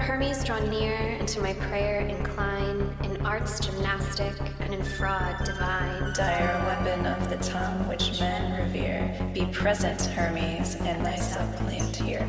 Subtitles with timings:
[0.00, 6.12] Hermes draw near, and to my prayer incline, in arts gymnastic and in fraud divine.
[6.12, 12.28] Dire weapon of the tongue which men revere, be present, Hermes, in thy suppliant here.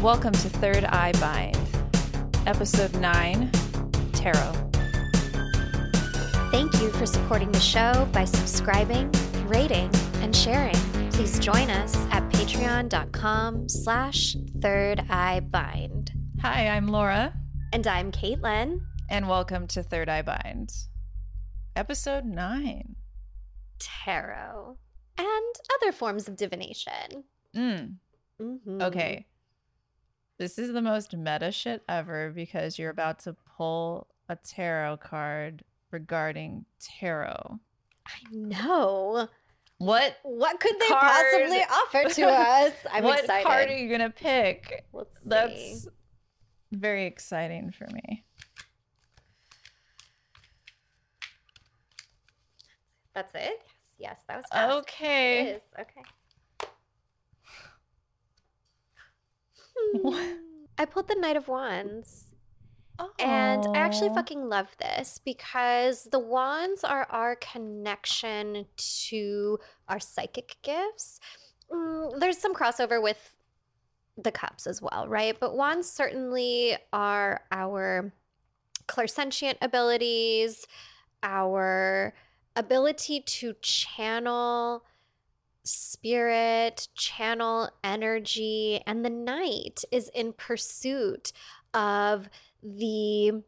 [0.00, 1.58] Welcome to Third Eye Bind,
[2.46, 3.50] Episode 9
[4.12, 4.52] Tarot.
[6.50, 9.12] Thank you for supporting the show by subscribing,
[9.46, 9.90] rating,
[10.22, 10.76] and sharing.
[11.10, 15.99] Please join us at patreon.com slash third eye bind.
[16.42, 17.34] Hi, I'm Laura,
[17.72, 18.80] And I'm Kaitlyn.
[19.08, 20.72] and welcome to Third Eye Bind,
[21.76, 22.96] Episode 9.
[23.78, 24.76] Tarot
[25.18, 27.24] and other forms of divination.
[27.54, 27.96] Mm,
[28.40, 28.82] Mhm.
[28.82, 29.26] okay.
[30.38, 35.64] This is the most meta shit ever because you're about to pull a tarot card
[35.90, 37.58] regarding tarot.
[38.06, 39.28] I know.
[39.78, 41.00] What What could they Card.
[41.02, 42.74] possibly offer to us?
[42.90, 43.44] I'm what excited.
[43.46, 44.86] What card are you gonna pick?
[44.92, 45.28] Let's see.
[45.28, 45.88] That's
[46.72, 48.24] very exciting for me.
[53.14, 53.60] That's it?
[53.98, 54.78] Yes, yes, that was fast.
[54.78, 55.58] Okay.
[55.78, 56.02] Okay.
[60.02, 60.38] What?
[60.78, 62.26] I pulled the Knight of Wands.
[63.18, 68.66] And I actually fucking love this because the wands are our connection
[69.08, 71.18] to our psychic gifts.
[71.70, 73.34] Mm, there's some crossover with
[74.16, 75.38] the cups as well, right?
[75.38, 78.12] But wands certainly are our
[78.86, 80.66] clairsentient abilities,
[81.22, 82.14] our
[82.56, 84.84] ability to channel
[85.62, 91.32] spirit, channel energy, and the knight is in pursuit
[91.74, 92.28] of
[92.62, 93.42] the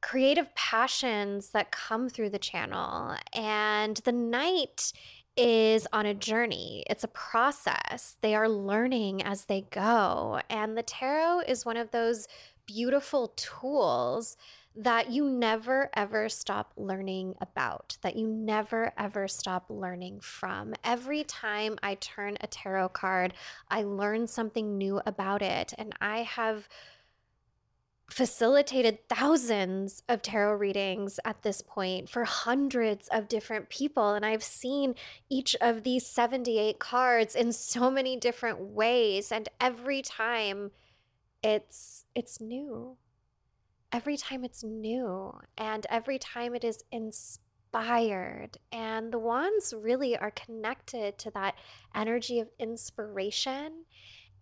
[0.00, 3.16] creative passions that come through the channel.
[3.32, 4.92] And the knight
[5.36, 8.16] is on a journey, it's a process.
[8.20, 10.40] They are learning as they go.
[10.48, 12.28] And the tarot is one of those
[12.66, 14.36] beautiful tools
[14.76, 20.74] that you never ever stop learning about, that you never ever stop learning from.
[20.82, 23.34] Every time I turn a tarot card,
[23.70, 25.72] I learn something new about it.
[25.78, 26.68] And I have
[28.08, 34.42] facilitated thousands of tarot readings at this point for hundreds of different people and I've
[34.42, 34.94] seen
[35.30, 40.70] each of these 78 cards in so many different ways and every time
[41.42, 42.96] it's it's new.
[43.92, 50.30] Every time it's new and every time it is inspired and the wands really are
[50.30, 51.54] connected to that
[51.94, 53.84] energy of inspiration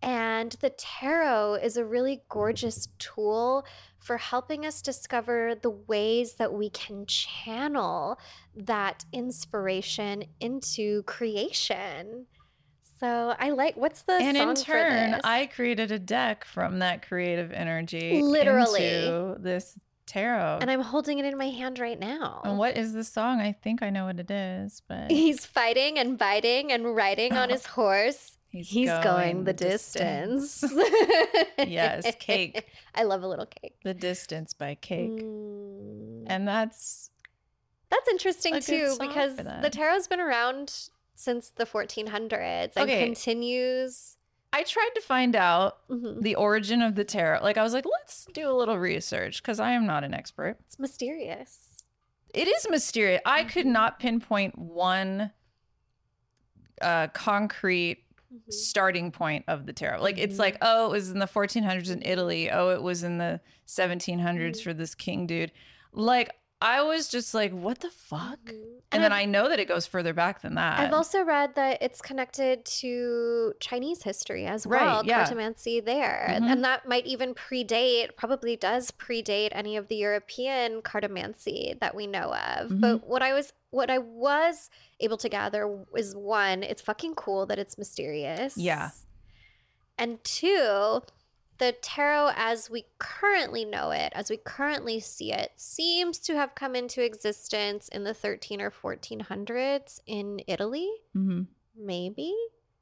[0.03, 3.65] and the tarot is a really gorgeous tool
[3.99, 8.19] for helping us discover the ways that we can channel
[8.55, 12.27] that inspiration into creation.
[12.99, 15.21] So I like what's the and song in turn?
[15.25, 18.23] I created a deck from that creative energy.
[18.23, 18.85] Literally.
[18.85, 20.59] into this tarot.
[20.61, 22.43] and I'm holding it in my hand right now.
[22.45, 23.41] And what is the song?
[23.41, 27.51] I think I know what it is, but He's fighting and biting and riding on
[27.51, 28.37] his horse.
[28.53, 30.63] He's, going, the distance.
[31.59, 32.67] Yes, Cake.
[32.95, 33.77] I love a little cake.
[33.83, 35.11] The Distance by Cake.
[35.23, 36.25] Mm.
[36.27, 37.11] And that's
[37.91, 43.05] That's interesting too because the tarot's been around since the 1400s and Okay.
[43.05, 44.17] continues.
[44.53, 46.21] I tried to find out Mhm.
[46.21, 47.43] the origin of the tarot.
[47.43, 50.59] Like I was like, let's do a little research because I am not an expert.
[50.67, 51.85] It's mysterious.
[52.35, 53.23] It is mysterious.
[53.25, 53.71] I could Mhm.
[53.73, 55.33] not pinpoint one
[56.83, 58.53] uh concrete Mhm.
[58.53, 60.01] starting point of the tarot.
[60.03, 60.41] Like it's Mhm.
[60.41, 62.51] like, oh, it was in the 1400s in Italy.
[62.51, 64.65] Oh, it was in the 1700s Mhm.
[64.65, 65.53] for this king dude.
[65.93, 68.39] Like I was just like, what the fuck?
[68.45, 68.63] Mhm.
[68.93, 70.79] And, then I've- I know that it goes further back than that.
[70.79, 75.25] I've also read that it's connected to Chinese history as Right, well, yeah.
[75.25, 76.27] cartomancy there.
[76.31, 76.51] Mhm.
[76.53, 82.07] And that might even predate, probably does predate any of the European cartomancy that we
[82.07, 82.71] know of.
[82.71, 82.81] Mhm.
[82.81, 84.69] But what I was what I was
[85.01, 88.55] able to gather is one, it's fucking cool that it's mysterious.
[88.59, 88.91] Yeah.
[89.97, 91.01] And two,
[91.59, 96.55] the tarot as we currently know it, as we currently see it, seems to have
[96.55, 100.91] come into existence in the 13 or 1400s in Italy.
[101.17, 101.47] Mhm.
[101.77, 102.35] Maybe.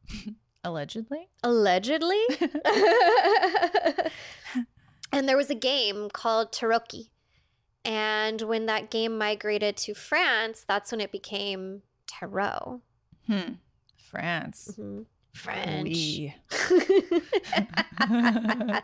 [0.65, 1.29] allegedly.
[1.43, 2.21] Allegedly.
[5.13, 7.11] and there was a game called Tarocchi.
[7.85, 12.83] And when that game migrated to France, that's when it became tarot.
[13.27, 13.55] Hmm.
[13.97, 14.75] France.
[14.79, 15.07] Mhm.
[15.33, 15.85] French.
[15.85, 16.35] We.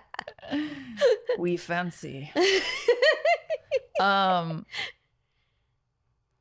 [1.38, 2.32] we fancy.
[3.98, 4.66] Um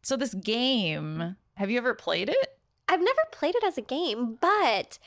[0.04, 2.60] so this game, have you ever played it?
[2.88, 5.00] I've never played it as a game, but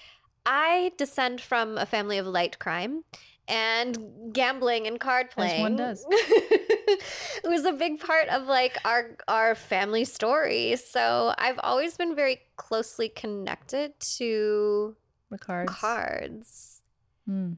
[0.44, 3.04] I descend from a family of light crime.
[3.48, 5.62] And gambling and card As playing.
[5.62, 6.04] one does.
[6.10, 10.76] it was a big part of like our our family story.
[10.76, 14.94] So I've always been very closely connected to
[15.30, 15.72] The cards.
[15.72, 16.82] cards.
[17.26, 17.52] Hmm.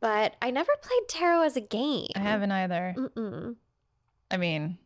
[0.00, 2.10] But I never played tarot as a game.
[2.14, 2.94] I haven't either.
[2.96, 3.56] Mm-mm.
[4.30, 4.78] I mean,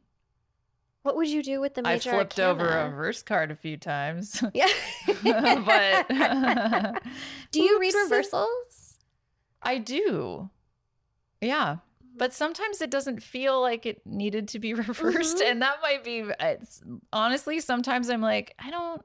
[1.03, 3.77] What would you do with the I major flipped over a reverse card a few
[3.77, 4.43] times.
[4.55, 4.67] Yeah.
[5.23, 6.09] but
[7.51, 8.84] do you read reversals?
[9.65, 10.51] I do.
[11.41, 11.79] Yeah.
[12.17, 15.39] But sometimes it doesn't feel like it needed to be reversed.
[15.39, 15.51] Mhm.
[15.51, 16.81] And that might be, it's,
[17.13, 19.03] honestly, sometimes I'm like, I don't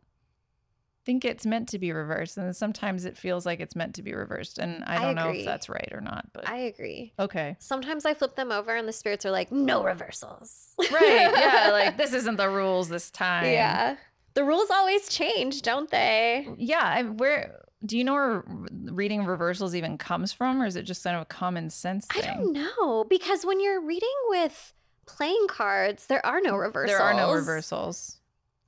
[1.05, 2.37] think it's meant to be reversed.
[2.37, 4.59] And sometimes it feels like it's meant to be reversed.
[4.59, 6.25] And I I don't know if that's right or not.
[6.33, 7.13] But I agree.
[7.17, 7.55] okay.
[7.59, 10.75] Sometimes I flip them over and the spirits are like, no reversals.
[10.91, 11.31] Right.
[11.35, 11.69] Yeah.
[11.71, 13.45] Like this isn't the rules this time.
[13.45, 13.95] Yeah.
[14.35, 16.47] The rules always change, don't they?
[16.57, 16.83] Yeah.
[16.83, 18.43] I, where do you know where
[18.91, 20.61] reading reversals even comes from?
[20.61, 22.23] Or is it just kind of a common sense thing?
[22.23, 23.05] I don't know.
[23.09, 24.73] Because when you're reading with
[25.05, 26.97] playing cards, there are no reversals.
[26.97, 28.17] There are no reversals.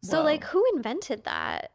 [0.03, 0.23] So, Whoa.
[0.23, 1.71] like, who invented that?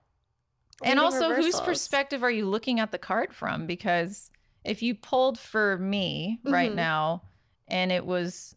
[0.82, 4.30] and Reading also whose perspective are you looking at the card from because
[4.64, 6.74] if you pulled for me right Mhm.
[6.74, 7.22] now
[7.68, 8.55] and it was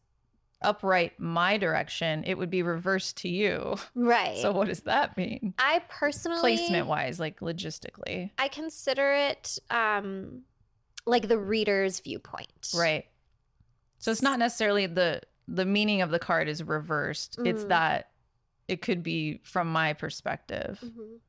[0.62, 4.38] upright my direction it would be reversed to you Right.
[4.40, 10.42] so what does that mean I personally placement wise like logistically I consider it um
[11.06, 12.72] like the reader's viewpoint.
[12.76, 13.06] right
[14.00, 17.70] so it's not necessarily the the meaning of the card is reversed it's Mm.
[17.70, 18.10] that
[18.68, 21.20] it could be from my perspective Mhm.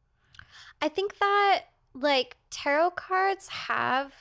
[0.82, 4.12] I think that like tarot cards have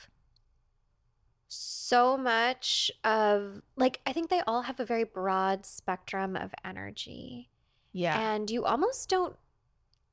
[1.50, 7.50] so much of like I think they all have a very broad spectrum of energy.
[7.92, 9.36] yeah And you almost don't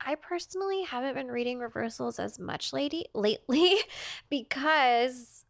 [0.01, 3.77] I personally haven't been reading reversals as much lady lately
[4.31, 5.45] because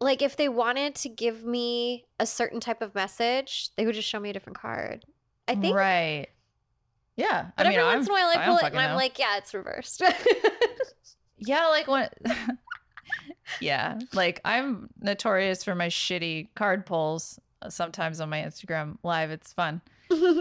[0.00, 4.08] like if they wanted to give me a certain type of message, they would just
[4.08, 5.04] show me a different card.
[5.46, 6.28] I think right
[7.16, 8.80] yeah but I mean, every I'm- once in a while I don't pull it and
[8.80, 10.02] I'm like, yeah, it's reversed.
[11.42, 12.06] Yeah, like when
[13.60, 19.30] Yeah, like I'm notorious for my shitty card pulls uh, sometimes on my Instagram live.
[19.30, 19.80] It's fun.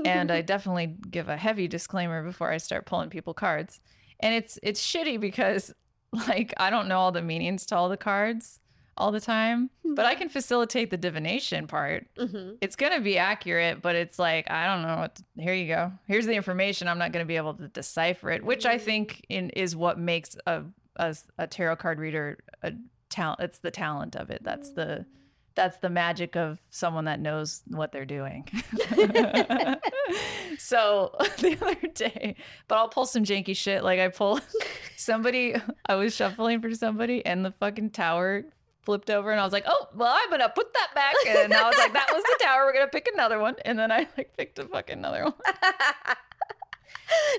[0.06, 3.80] And I definitely give a heavy disclaimer before I start pulling people cards.
[4.20, 5.74] And it's it's shitty because
[6.28, 8.60] like I don't know all the meanings to all the cards
[8.98, 12.08] all the time, but I can facilitate the divination part.
[12.18, 12.58] Mhm.
[12.60, 15.94] It's going to be accurate, but it's like I don't know what here you go.
[16.06, 16.88] Here's the information.
[16.90, 19.98] I'm not going to be able to decipher it, which I think in is what
[19.98, 20.64] makes a
[20.98, 22.74] a, a tarot card reader a
[23.10, 23.40] talent.
[23.42, 24.42] It's the talent of it.
[24.44, 25.06] That's the
[25.56, 28.48] that's the magic of someone that knows what they're doing.
[30.58, 32.36] so the other day,
[32.68, 33.84] but I'll pull some janky shit.
[33.84, 34.40] Like I pull
[34.98, 35.56] somebody,
[35.88, 38.44] I was shuffling for somebody, and the fucking tower
[38.82, 41.68] flipped over, and I was like, "Oh, well, I'm gonna put that back." And I
[41.68, 42.66] was like, "That was the tower.
[42.66, 45.34] We're gonna pick another one." And then I like picked a fucking another one.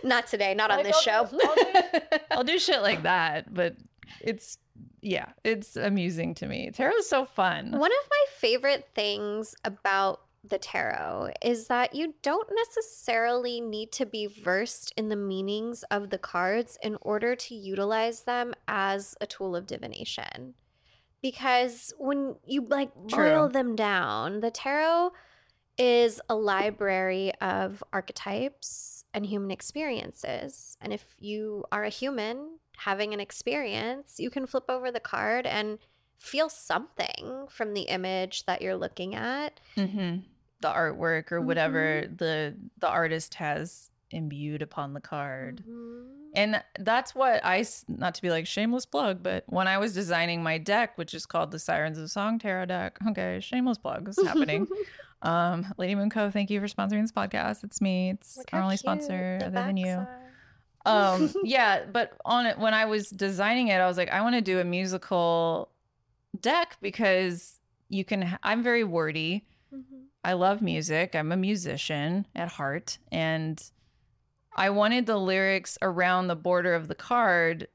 [0.05, 1.39] not today, not on Like, this I'll show.
[1.39, 3.77] do- I'll I'll do shit like that, but
[4.21, 4.59] it's
[5.03, 6.71] yeah, it's amusing to me.
[6.73, 7.73] Tarot is so fun.
[7.73, 14.07] One of my favorite things about the tarot is that you don't necessarily need to
[14.07, 19.27] be versed in the meanings of the cards in order to utilize them as a
[19.27, 20.55] tool of divination.
[21.23, 25.11] Because when you like boil them down, the tarot
[25.77, 30.77] is a library of archetypes and human experiences.
[30.81, 35.47] And if you are a human having an experience, you can flip over the card
[35.47, 35.79] and
[36.19, 39.61] feel something from the image that you're looking at.
[39.75, 40.17] hmm
[40.61, 45.63] The artwork or whatever the the artist has imbued upon the card.
[45.69, 46.07] Mhm.
[46.35, 50.43] And that's what I, not to be like shameless plug, but when I was designing
[50.43, 54.17] my deck, which is called the Sirens of Song Tarot deck, okay, shameless plug is
[54.25, 54.67] happening.
[55.23, 57.65] um, Lady Moon Co, thank you for sponsoring this podcast.
[57.65, 58.11] It's me.
[58.11, 59.89] It's Look our only sponsor the other than you.
[59.97, 60.30] are.
[60.87, 64.35] Um yeah but on it when i was designing it i was like i want
[64.35, 65.69] to do a musical
[66.41, 67.59] deck because
[67.89, 69.45] you can i'm very wordy.
[69.75, 70.05] Mhm.
[70.25, 71.15] i love music.
[71.15, 73.63] I'm a musician at heart and
[74.57, 77.69] i wanted the lyrics around the border of the card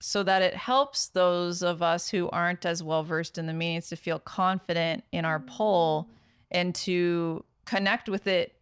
[0.00, 3.88] so that it helps those of us who aren't as well versed in the meanings
[3.90, 6.08] to feel confident in our pull
[6.50, 8.56] and to connect with it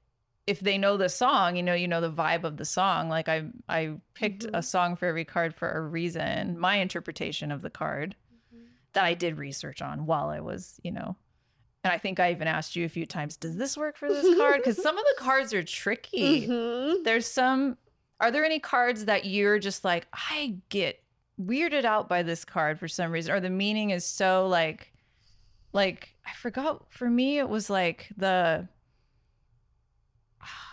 [0.50, 3.28] if they know the song you know you know the vibe of the song like
[3.28, 3.38] i
[3.68, 3.80] i
[4.14, 4.64] picked a Mhm.
[4.64, 8.16] song for every card for a reason my interpretation of the card
[8.94, 11.16] that i did research on while i was you know
[11.84, 14.36] and i think i even asked you a few times does this work for this
[14.36, 17.04] card because some of the cards are tricky Mhm.
[17.04, 17.76] there's some
[18.18, 21.02] are there any cards that you're just like i get
[21.40, 24.92] weirded out by this card for some reason or the meaning is so like
[25.72, 26.84] like I forgot.
[26.90, 28.66] For me, it was like the.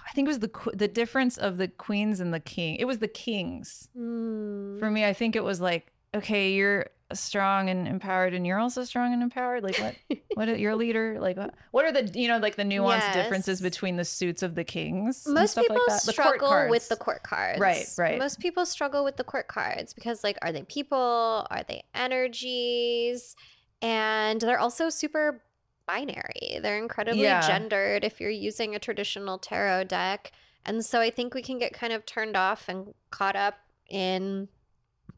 [0.07, 2.77] I think it was the the difference of the queens and the king.
[2.77, 3.89] It was the kings.
[3.97, 4.79] Mm.
[4.79, 8.83] For me, I think it was like, okay, you're strong and empowered, and you're also
[8.83, 9.63] strong and empowered.
[9.63, 9.95] Like what?
[10.35, 10.49] what?
[10.49, 11.17] Are, you're leader.
[11.19, 11.53] Like what?
[11.71, 15.25] What are the you know like the nuanced differences between the suits of the kings?
[15.25, 16.05] and Most stuff people like that?
[16.05, 17.59] The struggle with the court cards.
[17.59, 18.17] Right, right.
[18.17, 21.45] Most people struggle with the court cards because, like, are they people?
[21.49, 23.35] Are they energies?
[23.81, 25.43] And they're also super
[25.87, 26.59] binary.
[26.61, 27.47] They're incredibly Yeah.
[27.47, 30.31] gendered if you're using a traditional tarot deck.
[30.65, 33.55] And so I think we can get kind of turned off and caught up
[33.89, 34.49] in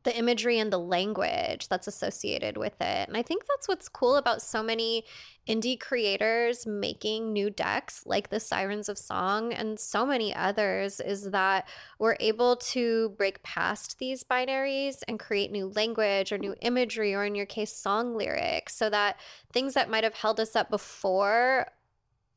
[0.03, 3.07] the imagery and the language that's associated with it.
[3.07, 5.03] And I think that's what's cool about so many
[5.47, 11.31] indie creators making new decks like the Sirens of Song and so many others is
[11.31, 17.13] that we're able to break past these binaries and create new language or new imagery,
[17.13, 19.19] or in your case, song lyrics, so that
[19.51, 21.67] things that might have held us up before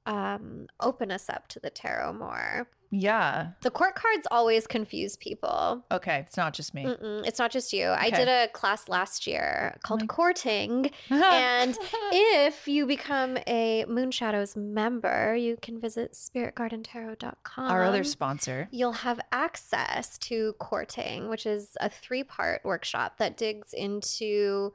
[0.07, 2.69] um, open us up to the tarot more.
[2.95, 3.53] Yeah.
[3.63, 5.83] The court cards always confuse people.
[5.91, 6.85] Okay, it's not just me.
[6.85, 7.89] Mm-mm, it's not just you.
[7.89, 10.91] I did a class last year called my- Courting.
[11.11, 11.77] And
[12.13, 17.71] if you become a Moonshadows member, you can visit spiritgardentarot.com.
[17.71, 18.69] our other sponsor.
[18.71, 24.75] You'll have access to Courting, which is a three part workshop that digs into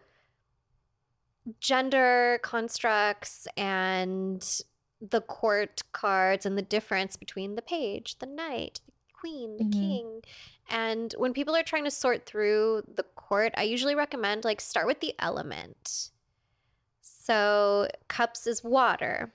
[1.59, 4.61] gender constructs and
[5.01, 9.71] the court cards and the difference between the page, the knight, the queen, the Mhm.
[9.79, 10.21] king.
[10.69, 14.87] And when people are trying to sort through the court, I usually recommend like start
[14.87, 16.11] with the element.
[17.01, 19.33] So, cups is water.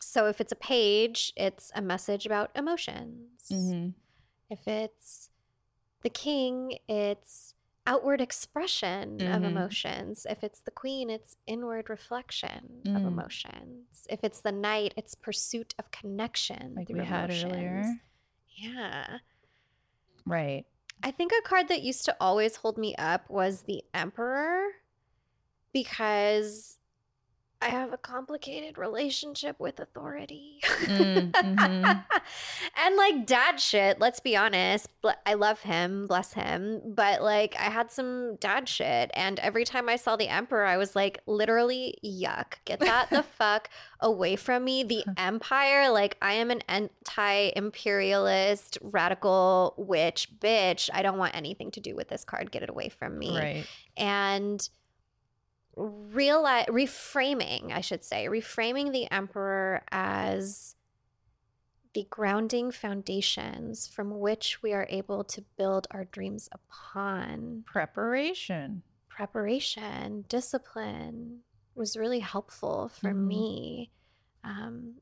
[0.00, 3.30] So, if it's a page, it's a message about emotions.
[3.50, 3.94] hmm
[4.50, 5.30] If it's
[6.02, 7.53] the king, it's
[7.86, 9.44] outward expression of Mhm.
[9.44, 10.26] emotions.
[10.28, 13.06] If it's the queen, it's inward reflection of Mm.
[13.06, 14.06] emotions.
[14.08, 16.74] If it's the knight, it's pursuit of connection.
[16.74, 18.00] Like through we had earlier.
[18.56, 19.18] Yeah.
[20.24, 20.64] Right.
[21.02, 24.64] I think a card that used to always hold me up was the Emperor
[25.72, 26.78] because
[27.62, 30.58] I have a complicated relationship with authority.
[30.82, 32.04] Mm, mhm.
[32.84, 34.88] and like dad shit, let's be honest.
[35.24, 36.82] I love him, bless him.
[36.84, 39.10] But like I had some dad shit.
[39.14, 42.54] And every time I saw the Emperor, I was like, literally, yuck.
[42.66, 43.70] Get that the fuck
[44.00, 44.82] away from me.
[44.84, 50.90] The Empire, like I am an anti imperialist, radical witch bitch.
[50.92, 52.50] I don't want anything to do with this card.
[52.50, 53.66] Get it away from me Right.
[53.96, 54.68] and
[55.76, 60.76] realize reframing i should say reframing the emperor as
[61.94, 68.82] the grounding foundations from which we are able to build our dreams upon Preparation.
[69.08, 71.40] preparation discipline
[71.76, 73.26] was really helpful for Mhm.
[73.26, 73.90] me
[74.42, 74.94] um,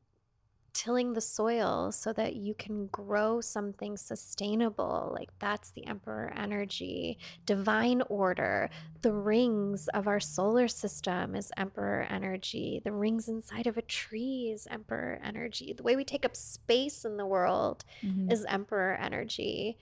[0.73, 7.17] tilling the soil so that you can grow something sustainable like that's the emperor energy.
[7.45, 8.69] Divine order
[9.01, 12.81] the rings of our solar system is emperor energy.
[12.83, 15.73] The rings inside of a tree is emperor energy.
[15.73, 18.31] The way we take up space in the world Mhm.
[18.31, 19.77] is emperor energy.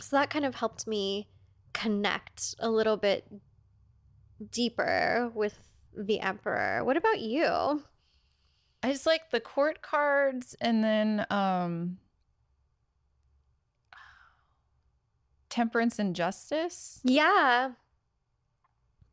[0.00, 1.28] So that kind of helped me
[1.72, 3.30] connect a little bit
[4.50, 5.58] deeper with
[5.96, 6.84] the emperor.
[6.84, 7.84] What about you
[8.86, 11.98] I just like the court cards and then um
[15.50, 17.00] temperance and justice.
[17.02, 17.72] yeah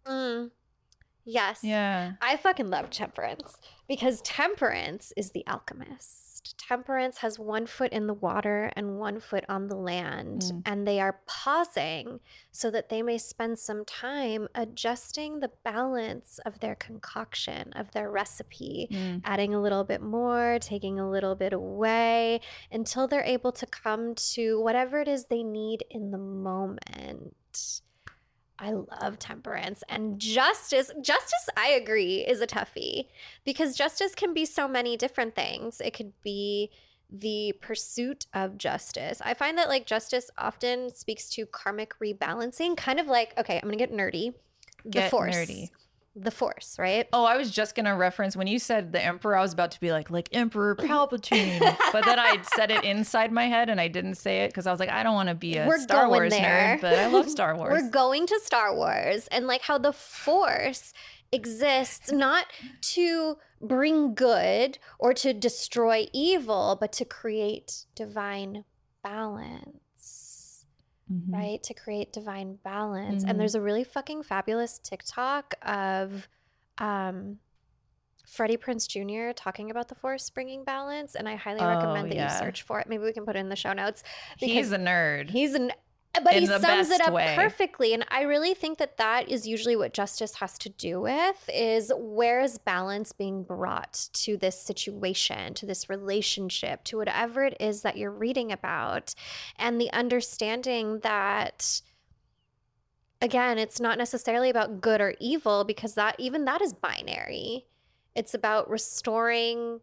[0.06, 0.52] mm.
[1.26, 2.12] yes Yeah.
[2.22, 6.33] I fucking love temperance because temperance is the alchemist.
[6.58, 10.62] Temperance has one foot in the water and one foot on the land, Mm.
[10.66, 12.20] and they are pausing
[12.52, 18.10] so that they may spend some time adjusting the balance of their concoction, of their
[18.12, 19.22] recipe, Mm.
[19.24, 24.14] adding a little bit more, taking a little bit away until they're able to come
[24.16, 27.82] to whatever it is they need in the moment.
[28.60, 30.92] I love temperance and justice.
[31.02, 33.08] Justice, I agree, is a toughie
[33.44, 35.82] because justice can be so many different things.
[35.82, 36.70] It could be
[37.10, 39.22] the pursuit of justice.
[39.24, 43.68] I find that like justice often speaks to karmic rebalancing, kind of like, okay, I'm
[43.68, 44.34] gonna get nerdy.
[44.84, 45.36] The Get force.
[45.36, 45.70] nerdy.
[46.16, 47.08] The force, right?
[47.12, 49.36] Oh, I was just gonna reference when you said the emperor.
[49.36, 51.60] I was about to be like, like Emperor Palpatine,
[51.92, 54.72] but then I said it inside my head and I didn't say it because I
[54.72, 56.78] was like, I don't want to be a We're Star Wars there.
[56.78, 57.72] nerd, but I love Star Wars.
[57.72, 60.94] We're going to Star Wars and like how the Force
[61.32, 62.46] exists not
[62.82, 68.66] to bring good or to destroy evil, but to create divine
[69.04, 69.80] balance,
[71.12, 71.34] Mhm.
[71.34, 71.64] right?
[71.64, 73.24] To create divine balance.
[73.24, 73.30] Mhm.
[73.30, 76.28] And there's a really fucking fabulous TikTok of
[76.80, 77.40] um,
[78.26, 79.32] Freddie Prinze Jr.
[79.34, 82.34] talking about the force bringing balance, and I highly Oh, recommend that yeah.
[82.34, 82.88] you search for it.
[82.88, 84.02] Maybe we can put it in the show notes.
[84.38, 85.30] He's a nerd.
[85.30, 85.72] He's an
[86.22, 87.34] but he sums it up way.
[87.36, 91.50] perfectly and i really think that that is usually what justice has to do with
[91.52, 97.58] is where is balance being brought to this situation to this relationship to whatever it
[97.60, 99.16] is that you're reading about
[99.58, 101.82] and the understanding that
[103.22, 107.66] again it's not necessarily about good or evil because that even that is binary
[108.16, 109.80] it's about restoring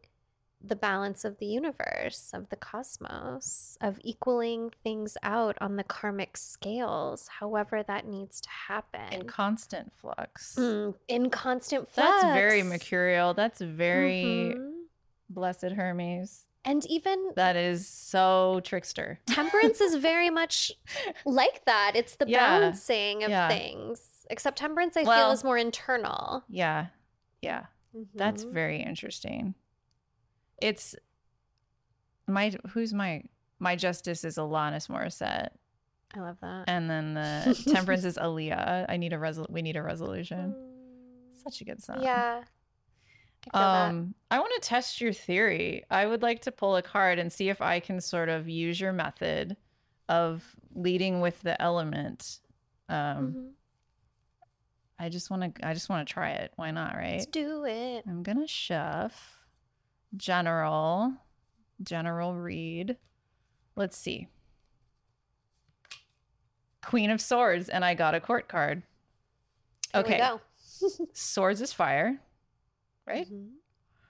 [0.62, 6.36] the balance of the universe, of the cosmos, of equaling things out on the karmic
[6.36, 9.12] scales, however that needs to happen.
[9.12, 10.56] in constant flux.
[10.58, 12.22] Mm, in constant flux.
[12.22, 13.32] That's very mercurial.
[13.34, 14.84] That's very Mhm.
[15.30, 16.44] blessed Hermes.
[16.62, 19.18] And even That is so trickster.
[19.26, 20.72] temperance is very much
[21.24, 21.92] like that.
[21.94, 22.58] It's the Yeah.
[22.58, 23.48] balancing of Yeah.
[23.48, 24.26] things.
[24.28, 26.44] Except temperance, I feel, is more internal.
[26.50, 26.88] Yeah.
[27.40, 27.66] Yeah.
[28.14, 28.52] That's Mhm.
[28.52, 29.54] very interesting.
[30.60, 30.94] It's
[32.26, 33.22] my who's my
[33.58, 35.48] my justice is Alanis Morissette,
[36.14, 36.64] I love that.
[36.68, 38.86] and then the temperance is Aaliyah.
[38.88, 39.48] I need a resol.
[39.50, 40.54] We need a resolution.
[40.56, 42.02] Mm, Such a good song.
[42.02, 42.42] yeah.
[42.42, 43.88] I feel that.
[43.90, 45.84] Um, I want to test your theory.
[45.90, 48.78] I would like to pull a card and see if I can sort of use
[48.78, 49.56] your method
[50.10, 52.40] of leading with the element.
[52.90, 52.96] Um,
[53.32, 53.50] Mhm.
[54.98, 55.66] I just want to.
[55.66, 56.52] I just want to try it.
[56.56, 56.94] Why not?
[56.94, 57.12] Right.
[57.12, 58.04] Let's do it.
[58.06, 59.39] I'm gonna shuff
[60.16, 61.12] general,
[61.82, 62.96] general read.
[63.76, 64.28] Let's see.
[66.84, 68.82] Queen of Swords, and I got a court card.
[69.94, 70.20] Okay.
[71.12, 72.18] Swords is fire,
[73.06, 73.26] right?
[73.30, 73.48] Mhm.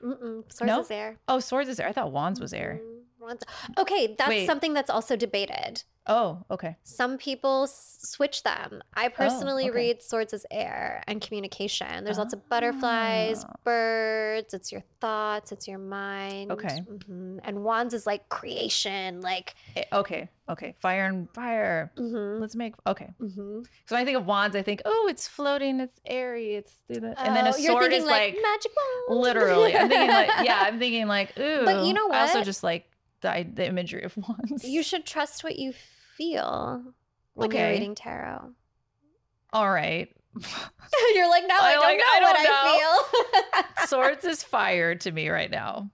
[0.03, 0.53] Mm-mm.
[0.53, 0.81] Swords No?
[0.81, 1.19] is air.
[1.29, 1.89] Oh, Swords is air.
[1.89, 2.81] I thought Wands was air.
[2.83, 3.01] Mhm.
[3.21, 3.45] Wands-
[3.77, 4.47] Okay, that's Wait.
[4.47, 5.83] something that's also debated.
[6.13, 6.77] Oh, okay.
[6.83, 8.83] Some people s- switch them.
[8.95, 9.77] I personally Oh, okay.
[9.79, 12.03] read swords as air and communication.
[12.05, 13.53] There's lots of butterflies, Ah.
[13.63, 14.53] birds.
[14.53, 15.53] It's your thoughts.
[15.53, 16.51] It's your mind.
[16.51, 16.83] Okay.
[16.91, 17.39] Mhm.
[17.45, 19.21] And wands is like creation.
[19.21, 19.55] Like.
[19.77, 20.75] Eh, Okay, okay.
[20.81, 21.93] Fire and fire.
[21.97, 23.11] mhm, Let's make okay.
[23.21, 23.65] mhm.
[23.87, 27.05] So when I think of wands, I think, oh, it's floating, it's airy, it's and
[27.37, 28.73] then a Oh, sword is like, magic
[29.09, 29.21] wand.
[29.23, 29.77] literally.
[29.77, 31.65] I'm thinking like, yeah, I'm thinking like, ooh.
[31.65, 34.65] But you know I also just like the the imagery of wands.
[34.65, 35.87] You should trust what you feel
[36.21, 37.73] when you're Okay.
[37.73, 38.53] reading tarot.
[39.53, 40.09] All right.
[41.15, 42.47] You're like, no, I, I don't like- know I what don't
[43.53, 43.87] I feel.
[43.89, 45.91] Swords is fire to me right now.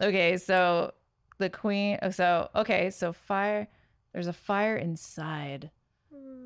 [0.00, 0.94] Okay, so
[1.38, 1.98] the queen.
[2.02, 3.68] oh, So okay, so fire.
[4.14, 5.70] There's a fire inside.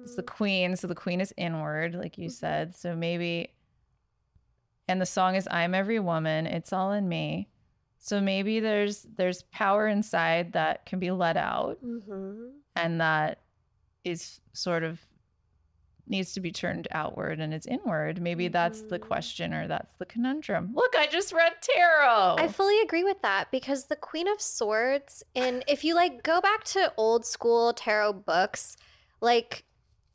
[0.03, 0.75] It's the queen.
[0.75, 2.33] So the queen is inward, like you Mhm.
[2.33, 2.75] said.
[2.75, 3.55] So maybe,
[4.89, 7.49] and the song is "I'm every woman." It's all in me.
[8.05, 13.39] So maybe there's there's power inside that can be let out, hmm and that
[14.05, 15.01] is sort of
[16.09, 18.21] needs to be turned outward and it's inward.
[18.21, 19.07] Maybe that's the Mhm.
[19.07, 20.73] question or that's the conundrum.
[20.75, 22.37] Look, I just read tarot.
[22.39, 26.41] I fully agree with that because the Queen of Swords, and if you like go
[26.41, 28.77] back to old school tarot books,
[29.21, 29.65] like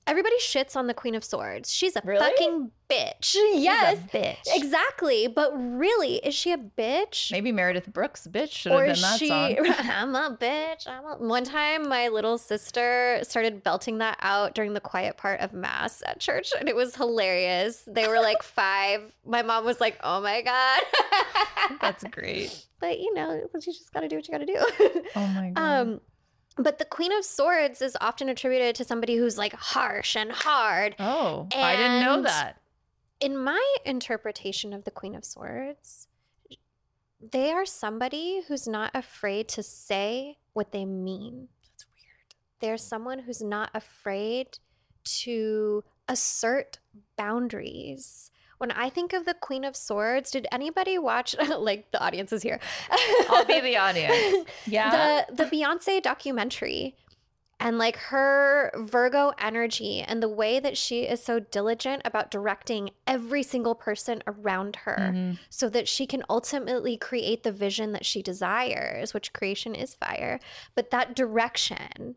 [0.08, 1.72] everybody shits on the Queen of Swords.
[1.72, 2.20] She's a Really?
[2.20, 3.16] fucking bitch.
[3.22, 4.38] She's a yes, bitch.
[4.48, 5.28] exactly.
[5.28, 7.32] But really, is she a bitch?
[7.32, 9.28] Maybe Meredith Brooks, bitch, should or have been that she?
[9.28, 9.56] song.
[9.92, 10.88] I'm a bitch.
[10.88, 11.16] I'm a...
[11.18, 16.02] One time, my little sister started belting that out during the quiet part of mass
[16.06, 17.84] at church, and it was hilarious.
[17.86, 19.02] They were like five.
[19.26, 20.82] My mom was like, "Oh my god."
[21.82, 22.66] That's great.
[22.80, 25.04] but you know, you just got to do what you got to do.
[25.16, 25.62] Oh my god.
[25.82, 26.02] um,
[26.58, 30.96] but the Queen of Swords is often attributed to somebody who's like harsh and hard.
[31.00, 32.58] oh, I didn't know that.
[33.20, 36.08] In my interpretation of the Queen of Swords,
[37.20, 41.48] they are somebody who's not afraid to say what they mean.
[41.64, 42.36] That's weird.
[42.60, 44.60] They're someone who's not afraid
[45.04, 46.80] to assert
[47.18, 48.32] boundaries.
[48.58, 52.44] When I think of the Queen of Swords, did anybody watch like the audience is
[52.44, 52.60] here?
[53.30, 54.48] I'll be the audience.
[54.66, 55.26] Yeah.
[55.28, 56.96] the the Beyonce documentary
[57.60, 62.92] and like her Virgo energy and the way that she is so diligent about directing
[63.08, 65.40] every single person around her Mhm.
[65.50, 70.40] so that she can ultimately create the vision that she desires, which creation is fire.
[70.76, 72.16] But that direction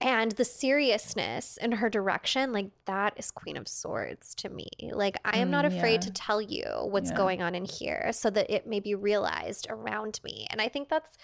[0.00, 4.68] and the seriousness in her direction, like that is Queen of Swords to me.
[4.92, 5.98] Like, I am not Mm, afraid yeah.
[6.00, 7.16] to tell you what's Yeah.
[7.16, 10.46] going on in here so that it may be realized around me.
[10.50, 11.18] And I think that's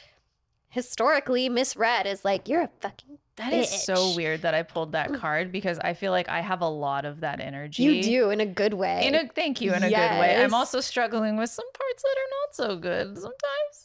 [0.68, 5.12] historically misread as like, you're a fucking That is so weird that I pulled that
[5.14, 7.82] card because I feel like I have a lot of that energy.
[7.84, 9.06] You do in a good way.
[9.06, 10.36] In a thank you in a good way.
[10.42, 13.83] I'm also struggling with some parts that are not so good sometimes.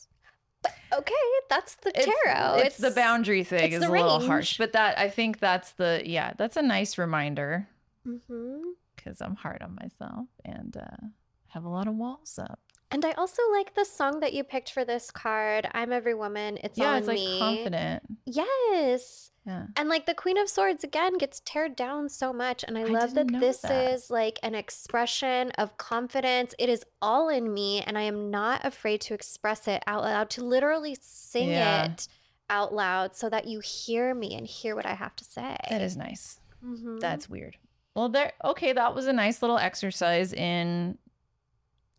[0.94, 1.14] Okay,
[1.50, 2.56] that's the It's, tarot.
[2.58, 6.02] it's, the boundary thing it's is a little harsh, but that I think that's the
[6.06, 7.68] yeah, that's a nice reminder
[8.04, 8.62] hmm
[8.96, 11.08] because I'm hard on myself and uh,
[11.50, 12.60] have a lot of walls up.
[12.92, 15.68] And I also like the song that you picked for this card.
[15.74, 16.58] I'm every woman.
[16.64, 17.40] It's yeah, it's like me.
[17.40, 18.04] confident.
[18.26, 19.32] Yes.
[19.50, 19.66] Yeah.
[19.76, 22.64] And like the Queen of Swords again gets teared down so much.
[22.68, 23.94] And I, I love that this that.
[23.94, 26.54] is like an expression of confidence.
[26.60, 30.30] It is all in me, and I am not afraid to express it out loud,
[30.32, 31.86] to literally sing Yeah.
[31.94, 32.08] it
[32.48, 35.58] out loud so that you hear me and hear what I have to say.
[35.70, 36.40] That is nice.
[36.64, 37.00] Mhm.
[37.00, 37.58] That's weird.
[37.96, 38.34] Well, there.
[38.44, 40.98] Okay, that was a nice little exercise in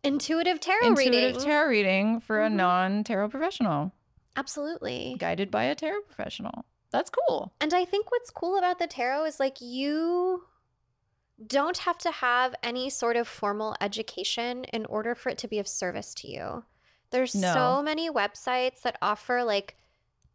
[0.03, 1.23] intuitive tarot intuitive reading.
[1.23, 2.53] Intuitive tarot reading for a Mhm.
[2.53, 3.91] non-tarot professional,
[4.35, 5.15] Absolutely.
[5.19, 6.65] guided by a tarot professional.
[6.91, 7.53] That's cool.
[7.61, 10.43] And I think what's cool about the tarot is like you
[11.47, 15.57] don't have to have any sort of formal education in order for it to be
[15.57, 16.65] of service to you.
[17.09, 17.53] There's No.
[17.53, 19.77] so many websites that offer like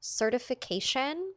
[0.00, 1.34] certification.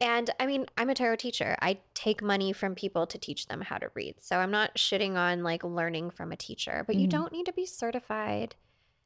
[0.00, 1.56] And I mean, I'm a tarot teacher.
[1.62, 4.20] I take money from people to teach them how to read.
[4.20, 7.10] So I'm not shitting on like learning from a teacher, but you Mhm.
[7.10, 8.56] don't need to be certified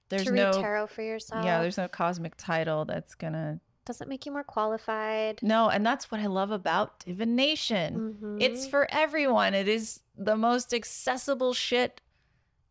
[0.08, 0.52] There's to read no.
[0.62, 1.44] tarot for yourself.
[1.44, 3.60] Yeah, there's no cosmic title that's gonna.
[3.88, 5.40] Doesn't make you more qualified.
[5.42, 8.38] No, and that's what I love about divination.
[8.40, 8.70] It's Mhm.
[8.70, 9.54] for everyone.
[9.54, 12.00] It is the most accessible shit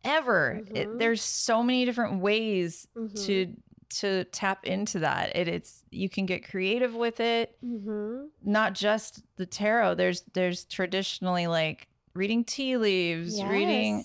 [0.04, 0.62] ever.
[0.74, 0.98] It, Mhm.
[0.98, 3.26] there's so many different ways Mhm.
[3.26, 3.56] to
[3.90, 5.34] to tap into that.
[5.34, 7.56] It, it's you can get creative with it.
[7.64, 8.28] Mhm.
[8.44, 9.94] Not just the tarot.
[9.94, 14.04] There's there's traditionally like reading tea leaves, reading.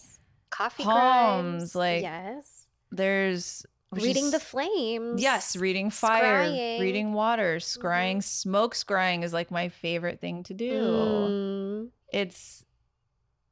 [0.51, 3.65] Coffee palms, like, yes, There's
[4.01, 5.21] reading is- the flames.
[5.21, 6.79] Yes, reading fire, scrying.
[6.79, 8.23] reading water, scrying, Mhm.
[8.23, 10.81] smoke scrying is like my favorite thing to do.
[10.81, 11.89] Mm.
[12.11, 12.65] It's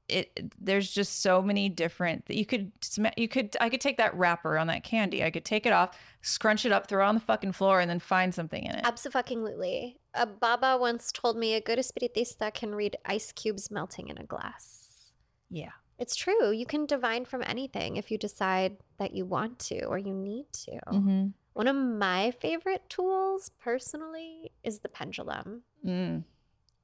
[0.10, 2.70] it there's just so many different you could
[3.16, 5.24] you could I could take that wrapper on that candy.
[5.24, 7.90] I could take it off, scrunch it up, throw it on the fucking floor and
[7.90, 8.82] then find something in it.
[8.86, 10.00] Absolutely.
[10.14, 14.26] A Baba once told me a good espiritista can read ice cubes melting in a
[14.26, 15.14] glass.
[15.50, 15.72] Yeah.
[16.00, 16.52] It's true.
[16.52, 20.46] You can divine from anything if you decide that you want to or you need
[20.66, 20.72] to.
[20.92, 21.28] Mm-hmm.
[21.54, 25.64] One of my favorite tools personally is the pendulum.
[25.86, 26.24] Mm,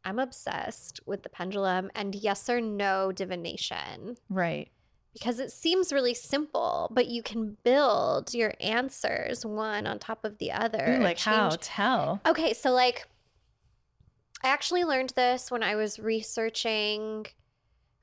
[0.04, 4.18] I'm obsessed with the pendulum and yes or no divination.
[4.30, 4.70] right.
[5.14, 10.38] because it seems really simple, but you can build your answers one on top of
[10.38, 11.00] the other.
[11.02, 11.50] Like how?
[11.60, 12.22] Tell.
[12.26, 13.08] Okay, so like
[14.44, 17.26] I actually learned this when I was researching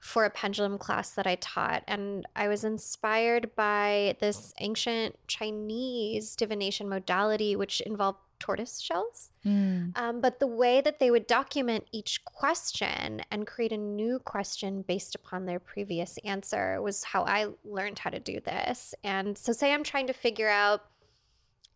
[0.04, 6.36] for a pendulum class that I taught and I was inspired by this ancient Chinese
[6.36, 9.30] divination modality which involved tortoise shells.
[9.46, 14.18] Mm, Um, but the way that they would document each question and create a new
[14.18, 18.94] question based upon their previous answer was how I learned how to do this.
[19.02, 20.84] And so, say I'm trying to figure out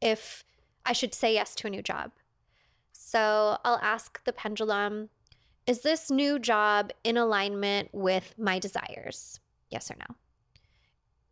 [0.03, 0.45] if
[0.85, 2.11] I should say yes to a new job.
[2.93, 5.09] So, I'll ask the pendulum
[5.69, 9.39] Is this new job in alignment with my desires?
[9.69, 10.17] Yes or no?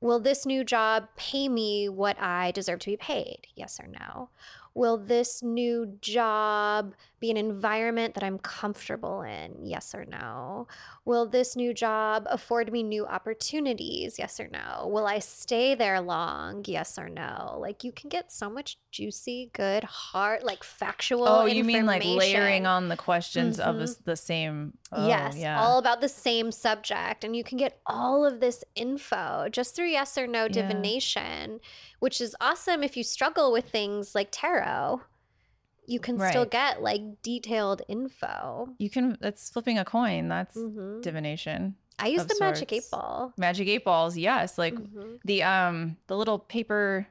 [0.03, 3.47] Will this new job pay me what I deserve to be paid?
[3.55, 4.29] Yes or no?
[4.77, 9.65] Will this new job be an environment that I'm comfortable in?
[9.65, 10.69] Yes or no?
[11.07, 14.19] Will this new job afford me new opportunities?
[14.19, 14.87] Yes or no?
[14.93, 16.63] Will I stay there long?
[16.67, 17.57] Yes or no?
[17.59, 21.27] Like you can get so much juicy, good, hard, like factual.
[21.27, 23.79] Oh, you mean like layering on the questions of Mhm.
[23.79, 24.77] this, the same?
[24.93, 25.59] Oh, yes, yeah.
[25.59, 27.25] all about the same subject.
[27.25, 30.49] And you can get all of this info just through yes or no Yeah.
[30.49, 31.61] divination,
[31.99, 34.66] which is awesome if you struggle with things like tarot.
[35.89, 38.71] You can still get like detailed info.
[38.79, 39.17] you can.
[39.21, 40.29] That's flipping a coin.
[40.29, 41.01] That's Mhm.
[41.03, 41.77] divination.
[41.99, 43.33] I use the magic eight ball.
[43.37, 44.17] Magic eight balls.
[44.19, 45.19] Yes, like Mhm.
[45.25, 47.07] the um the little paper.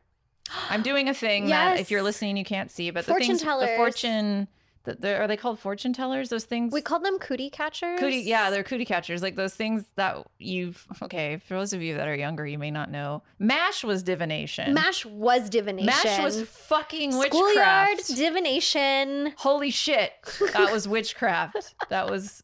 [0.70, 3.42] I'm doing a thing that if you're listening you can't see, but Fortune the things,
[3.42, 3.70] tellers.
[3.70, 4.48] the fortune.
[4.88, 6.30] Are they called fortune tellers?
[6.30, 6.72] Those things.
[6.74, 8.00] We call them cootie catchers.
[8.00, 9.22] Cootie, yeah, they're cootie catchers.
[9.22, 10.86] Like those things that you've.
[11.02, 13.24] Okay, for those of you that are younger, you may not know.
[13.40, 14.74] Mash was divination.
[14.74, 15.88] Mash was divination.
[15.88, 18.16] Mash was fucking schoolyard witchcraft.
[18.16, 19.34] divination.
[19.38, 20.12] Holy shit,
[20.54, 21.76] that was witchcraft.
[21.90, 22.44] that was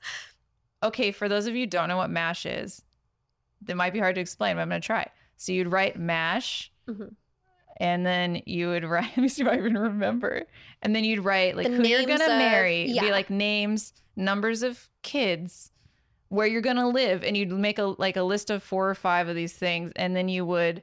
[0.84, 1.12] okay.
[1.12, 2.82] For those of you who don't know what mash is,
[3.64, 5.08] that might be hard to explain, but I'm gonna try.
[5.38, 7.16] So you'd write mash, Mhm.
[7.78, 9.06] And then you would write.
[9.18, 10.44] Let me see if I even remember.
[10.82, 12.86] And then you'd write like The who you're gonna of- marry.
[12.90, 13.02] Yeah.
[13.04, 15.72] Be like names, numbers of kids,
[16.30, 19.28] where you're gonna live, and you'd make a like a list of four or five
[19.28, 20.82] of these things, and then you would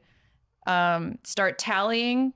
[0.66, 2.32] um, start tallying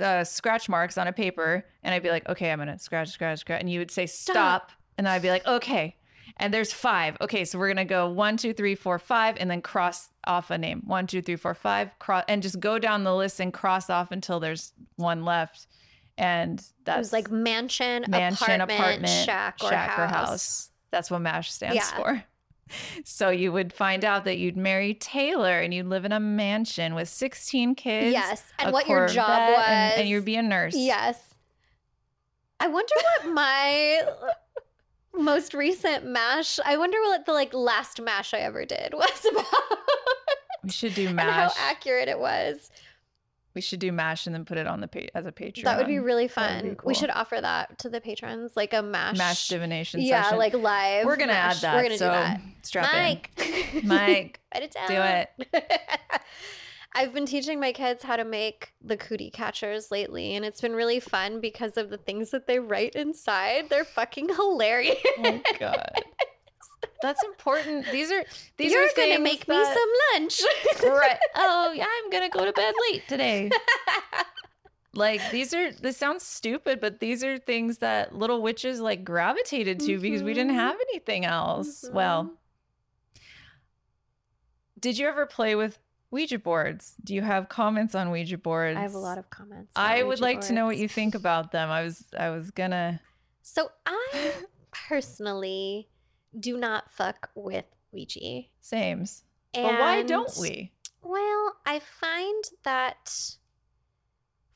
[0.00, 3.38] uh, scratch marks on a paper, and I'd be like, okay, I'm gonna scratch, scratch,
[3.40, 4.72] scratch, and you would say stop, Stop.
[4.98, 5.96] and I'd be like, okay.
[6.38, 7.16] And there's five.
[7.20, 10.58] Okay, so we're gonna go one, two, three, four, five, and then cross off a
[10.58, 10.82] name.
[10.86, 11.90] One, two, three, four, five.
[11.98, 15.66] Cross and just go down the list and cross off until there's one left.
[16.18, 19.98] And that's like mansion, mansion, apartment, apartment, shack, or, shack house.
[19.98, 20.70] or house.
[20.90, 21.96] That's what MASH stands Yeah.
[21.96, 22.24] for.
[23.04, 26.94] So you would find out that you'd marry Taylor and you'd live in a mansion
[26.94, 28.12] with 16 kids.
[28.12, 28.42] yes.
[28.58, 29.64] And what your job was.
[29.68, 30.74] And, and you'd be a nurse.
[30.74, 31.34] Yes.
[32.58, 34.00] I wonder what my
[35.14, 36.58] most recent mash.
[36.64, 39.78] I wonder what the like last mash I ever did was about.
[40.64, 42.70] We should do and how accurate it was.
[43.54, 45.64] we should do MASH and then put it on the pa- as a Patreon.
[45.64, 46.70] That would be really fun.
[46.70, 49.18] be We should offer that to the patrons, like a mash.
[49.18, 50.38] MASH divination yeah, session.
[50.38, 51.04] like live.
[51.04, 51.74] We're going to add that.
[51.74, 52.40] We're gonna so do that.
[52.62, 53.30] strap Mike.
[53.74, 53.80] in.
[53.88, 54.40] Mike.
[54.54, 54.88] Write it down.
[54.88, 54.94] do
[55.52, 55.72] it.
[56.94, 60.74] I've been teaching my kids how to make the cootie catchers lately, and it's been
[60.74, 63.70] really fun because of the things that they write inside.
[63.70, 64.98] They're fucking hilarious.
[65.18, 65.92] Oh my god.
[67.00, 67.86] That's important.
[67.90, 68.22] These are
[68.58, 70.42] these You're are gonna make me some lunch.
[70.82, 71.18] right.
[71.34, 73.50] Oh, yeah, I'm gonna go to bed late today.
[74.94, 79.80] Like these are this sounds stupid, but these are things that little witches like gravitated
[79.80, 80.56] to because we didn't Mhm.
[80.56, 81.88] have anything else.
[81.90, 82.32] Well,
[84.78, 85.78] did you ever play with
[86.12, 86.94] Ouija boards?
[87.02, 88.78] Do you have comments on Ouija boards?
[88.78, 89.72] I have a lot of comments.
[89.74, 91.70] I would Ouija like to know what you think about them.
[91.70, 93.00] I was I was gonna
[93.40, 94.32] So I
[94.70, 95.88] personally
[96.38, 98.42] do not fuck with Ouija.
[98.60, 99.24] sames.
[99.54, 100.72] But why don't we?
[101.02, 103.36] Well, I find that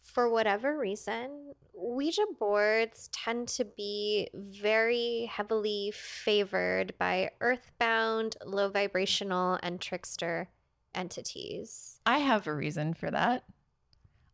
[0.03, 9.59] for whatever reason, Ouija boards tend to be very heavily favored by earthbound, low vibrational,
[9.62, 10.49] and trickster
[10.97, 12.01] entities.
[12.07, 13.45] I have a reason for that.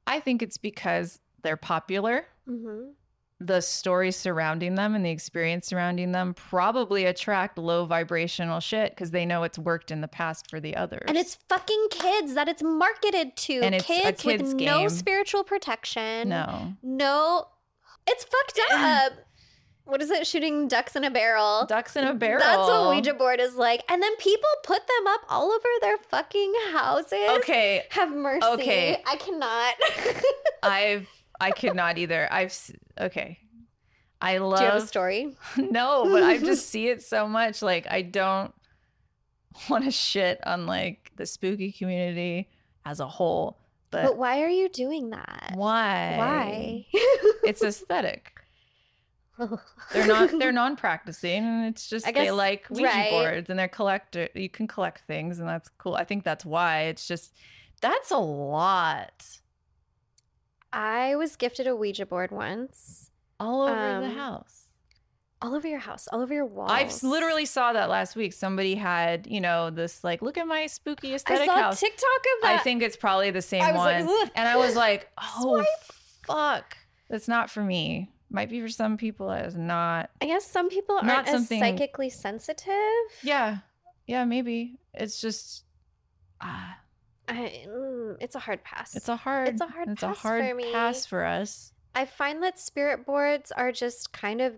[0.06, 2.26] I think it's because they're popular.
[2.48, 2.90] Mm-hmm.
[3.40, 9.10] The stories surrounding them and the experience surrounding them probably attract low vibrational shit because
[9.10, 11.02] they know it's worked in the past for the others.
[11.08, 13.54] And it's fucking kids that it's marketed to.
[13.54, 16.28] And it's a kids kid's with no spiritual protection.
[16.28, 17.48] no No.
[18.06, 19.12] It's fucked up.
[19.84, 20.26] What is it?
[20.26, 21.66] Shooting ducks in a barrel.
[21.66, 22.40] ducks in a barrel.
[22.44, 23.84] That's what Ouija board is like.
[23.90, 27.28] And then people put them up all over their fucking houses.
[27.38, 28.46] Okay, Have mercy.
[28.46, 29.02] Okay.
[29.06, 29.74] I cannot.
[30.62, 31.08] I've
[31.40, 32.28] I could not either.
[32.32, 32.56] I've
[32.98, 33.38] okay.
[34.20, 35.36] I love Do you have a story?
[35.56, 37.60] no, but I just see it so much.
[37.62, 38.54] Like I don't
[39.68, 42.48] want to shit on like the spooky community
[42.84, 43.58] as a whole,
[43.90, 45.52] but, But why are you doing that?
[45.56, 46.14] why?
[46.16, 46.86] Why?
[47.44, 48.32] It's aesthetic.
[49.92, 53.10] They're not they're non-practicing and it's just I they like Ouija right.
[53.10, 55.94] boards and they're collector you can collect things and that's cool.
[55.94, 56.82] I think that's why.
[56.82, 57.34] It's just
[57.80, 59.38] that's a lot
[60.72, 63.10] I was gifted a Ouija board once.
[63.38, 64.58] all over the Um, house.
[65.42, 66.70] All over your house, all over your walls.
[66.70, 68.32] I literally saw that last week.
[68.32, 71.80] Somebody had, you know, this like, look at my spooky I aesthetic saw house.
[71.80, 72.60] TikTok of that.
[72.60, 74.16] I think it's probably the same I like, one.
[74.22, 75.66] "Ugh." and I was like, oh, Swipe.
[76.26, 76.76] fuck.
[77.10, 78.08] That's not for me.
[78.32, 79.30] Might be for some people.
[79.30, 80.10] It's not.
[80.20, 82.72] I guess some people aren't Not as psychically sensitive.
[83.22, 83.58] Yeah.
[84.06, 84.78] Yeah, maybe.
[84.94, 85.64] It's just,
[86.40, 86.78] ah,
[87.28, 88.96] I, mm, it's a hard pass.
[88.96, 90.72] it's a hard, It's a hard it's pass a hard for me.
[90.72, 91.72] pass for us.
[91.94, 94.54] I find that spirit boards are just kind of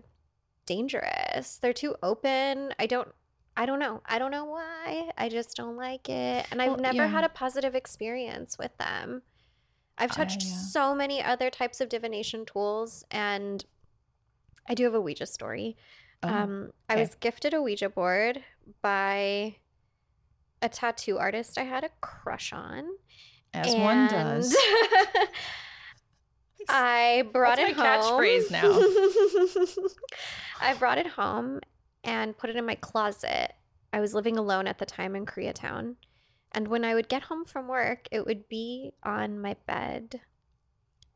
[0.65, 1.57] dangerous.
[1.57, 2.73] They're too open.
[2.79, 3.09] I don't
[3.57, 4.01] I don't know.
[4.05, 5.11] I don't know why.
[5.17, 6.45] I just don't like it.
[6.51, 7.07] And I've Well, never yeah.
[7.07, 9.21] had a positive experience with them.
[9.97, 10.51] I've I- touched yeah.
[10.57, 13.63] so many other types of divination tools and
[14.67, 15.77] I do have a Ouija story.
[16.23, 18.43] Oh, Um, I was gifted a Ouija board
[18.81, 19.57] by
[20.61, 22.87] a tattoo artist I had a crush on.
[23.53, 24.55] as one does.
[26.67, 28.21] I brought That's it my home.
[28.21, 29.87] catchphrase now.
[30.61, 31.59] I brought it home
[32.03, 33.53] and put it in my closet.
[33.93, 35.95] I was living alone at the time in Koreatown.
[36.55, 40.21] And when I would get home from work, it would be on my bed.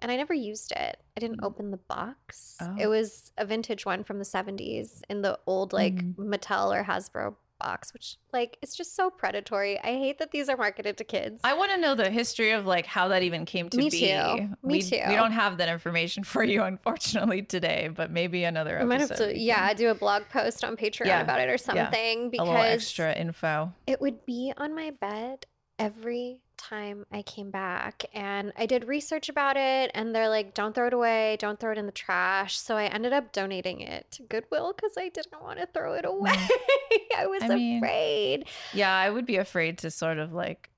[0.01, 0.97] And I never used it.
[1.15, 1.45] I didn't Mm.
[1.45, 2.57] open the box.
[2.61, 2.75] Oh.
[2.77, 6.15] It was a vintage one from the 70s in the old like Mhm.
[6.15, 9.79] Mattel or Hasbro box, which like it's just so predatory.
[9.79, 11.41] I hate that these are marketed to kids.
[11.43, 13.99] I want to know the history of like how that even came to Me be.
[13.99, 14.35] too.
[14.37, 15.01] Me we, too.
[15.07, 17.89] We don't have that information for you, unfortunately, today.
[17.93, 18.87] But maybe another I episode.
[18.87, 21.57] might have to, yeah, do a blog post on Patreon Yeah, about it or yeah.
[21.57, 23.73] something a little because extra info.
[23.87, 25.45] it would be on my bed
[25.77, 28.05] every time I came back.
[28.13, 31.71] And I did research about it, and they're like, don't throw it away, don't throw
[31.71, 32.57] it in the trash.
[32.59, 36.05] So I ended up donating it to Goodwill because I didn't want to throw it
[36.05, 36.31] away.
[37.17, 37.49] I was Mm.
[37.51, 38.45] I mean, afraid.
[38.73, 40.69] Yeah, I would be afraid to sort of like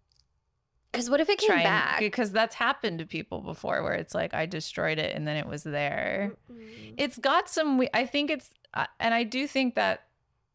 [0.92, 1.94] Because what if it came back?
[1.94, 5.36] and because that's happened to people before, where it's like I destroyed it and then
[5.38, 6.34] it was there.
[6.52, 6.94] Mm-mm.
[6.98, 7.82] It's got some.
[7.94, 10.04] I think it's, uh, and I do think that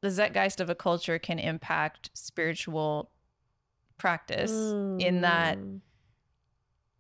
[0.03, 3.11] the Zeitgeist of a culture can impact spiritual
[3.99, 4.51] practice
[4.99, 5.81] in that Mm.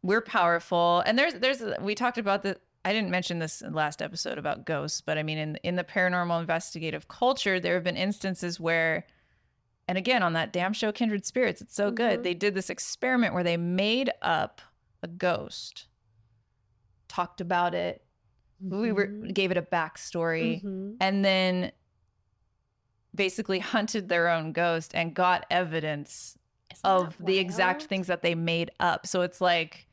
[0.02, 4.38] we're powerful and there's there's we talked about the i didn't mention this last episode
[4.38, 8.58] about ghosts but i mean in in the paranormal investigative culture there have been instances
[8.60, 9.04] where
[9.88, 11.94] and again on that damn show Kindred Spirits, it's so Mhm.
[11.94, 12.22] good.
[12.24, 14.60] They did this experiment where they made up
[15.00, 15.86] a ghost,
[17.06, 18.04] talked about it,
[18.60, 19.32] we were Mhm.
[19.32, 20.96] gave it a backstory, Mhm.
[21.00, 21.70] and then
[23.14, 26.36] basically hunted their own ghost and got evidence
[26.84, 29.06] of the exact things that they made up.
[29.06, 29.86] So it's like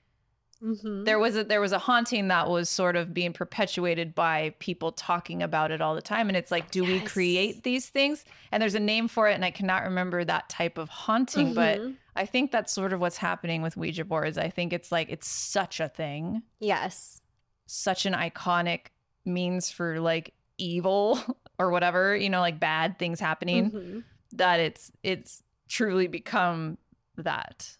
[0.61, 1.03] Mhm.
[1.03, 4.93] there was a there was a haunting that was sort of being perpetuated by people
[4.93, 8.61] talking about it all the time and it's like do we create these things and
[8.61, 11.95] there's a name for it and i cannot remember that type of haunting but Mhm.
[12.15, 15.27] i think that's sort of what's happening with ouija boards i think it's like it's
[15.27, 17.19] such a thing yes.
[17.65, 18.85] such an iconic
[19.25, 21.19] means for like evil
[21.59, 24.03] or whatever you know like bad things happening Mhm.
[24.31, 26.77] that it's it's truly become
[27.17, 27.77] that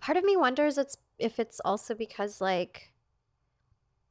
[0.00, 2.92] Part of me wonders it's if it's also because like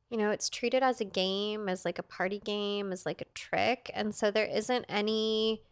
[0.09, 3.25] you know, it's treated as a game, as like a party game, as like a
[3.33, 5.63] trick, and so there isn't any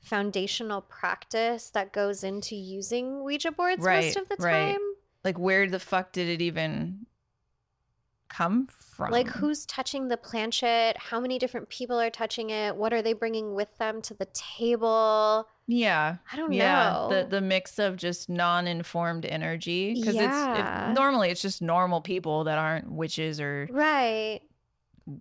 [0.00, 4.72] foundational practice that goes into using Ouija boards Right, most of the right.
[4.72, 4.80] time.
[5.24, 7.06] like where the fuck did it even
[8.30, 10.96] come from Like who's touching the planchette?
[10.96, 12.74] How many different people are touching it?
[12.76, 15.46] What are they bringing with them to the table?
[15.72, 17.08] yeah I don't yeah know.
[17.22, 20.50] the the mix of just non-informed energy because Yeah.
[20.88, 24.40] it's it, normally it's just normal people that aren't witches or right.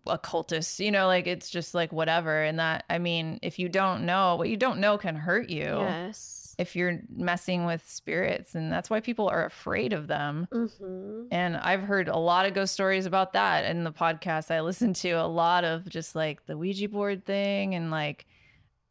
[0.08, 4.06] Occultists you know like it's just like whatever and that i mean if you don't
[4.06, 6.56] know what you don't know can hurt you Yes.
[6.58, 11.24] if you're messing with spirits and that's why people are afraid of them Mm-hmm.
[11.32, 14.94] and i've heard a lot of ghost stories about that in the podcast i listen
[14.96, 18.26] to a lot of just like the ouija board thing and like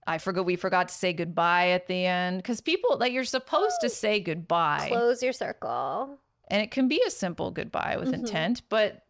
[0.07, 3.77] i forgot we forgot to say goodbye at the end because people like you're supposed
[3.81, 6.19] to say goodbye Close your circle.
[6.49, 8.15] and it can be a simple goodbye with Mhm.
[8.21, 9.03] intent but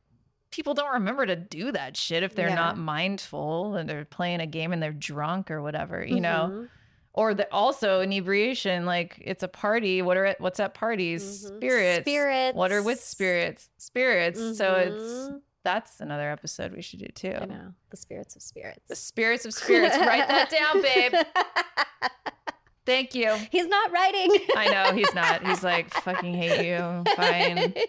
[0.50, 2.54] people don't remember to do that shit if they're Yeah.
[2.54, 6.68] not mindful and they're playing a game and they're drunk or whatever you know Mhm.
[7.12, 11.56] or the, also inebriation like it's a party what are it what's at parties Mhm.
[11.58, 12.56] spirits Spirits.
[12.56, 15.40] what are with spirits spirits so it's Mhm.
[15.64, 18.88] that's another episode we should do too I know the spirits of spirits.
[18.88, 21.12] the spirits of spirits write that down babe
[22.86, 24.30] thank you He's not writing.
[24.56, 27.74] i know he's not he's like fucking hate you fine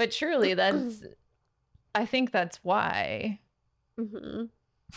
[0.00, 1.04] but truly that's
[1.94, 3.38] i think that's why
[3.98, 4.44] hmm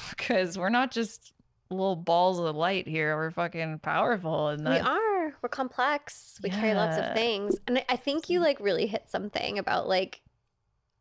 [0.10, 1.34] because we're not just
[1.70, 5.34] little balls of light here we're fucking powerful and We are.
[5.42, 6.40] We're complex.
[6.44, 10.22] We carry lots of things, and I- think you like really hit something about like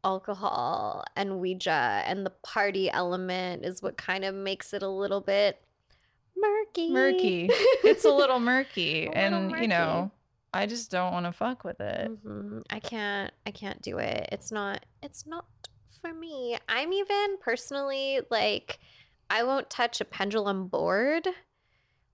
[0.04, 5.20] alcohol and Ouija and the party element is what kind of makes it a little
[5.20, 5.60] bit
[6.36, 6.90] murky.
[6.90, 7.46] murky
[7.84, 10.10] it's a little murky A little and you know murky.
[10.54, 12.62] I just don't want to fuck with it Mhm.
[12.70, 14.28] I can't I can't do it.
[14.32, 15.46] It's not it's not
[16.00, 16.58] for me.
[16.68, 18.78] I'm even personally like
[19.30, 21.26] I won't touch a pendulum board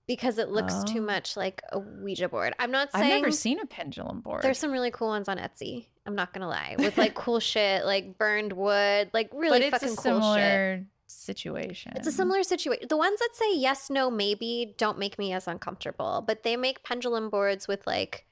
[0.07, 1.05] because it looks too Oh.
[1.05, 2.53] much like a Ouija board.
[2.59, 5.87] I'm not i've never seen a pendulum board there's some really cool ones on Etsy.
[6.05, 6.75] I'm not gonna lie.
[6.79, 10.41] With like cool shit, like burned wood, like really but it's fucking a cool shit.
[10.41, 12.87] similar situation It's a similar situation.
[12.87, 16.83] The ones that say yes, no, maybe don't make me as uncomfortable, but they make
[16.83, 18.25] pendulum boards with like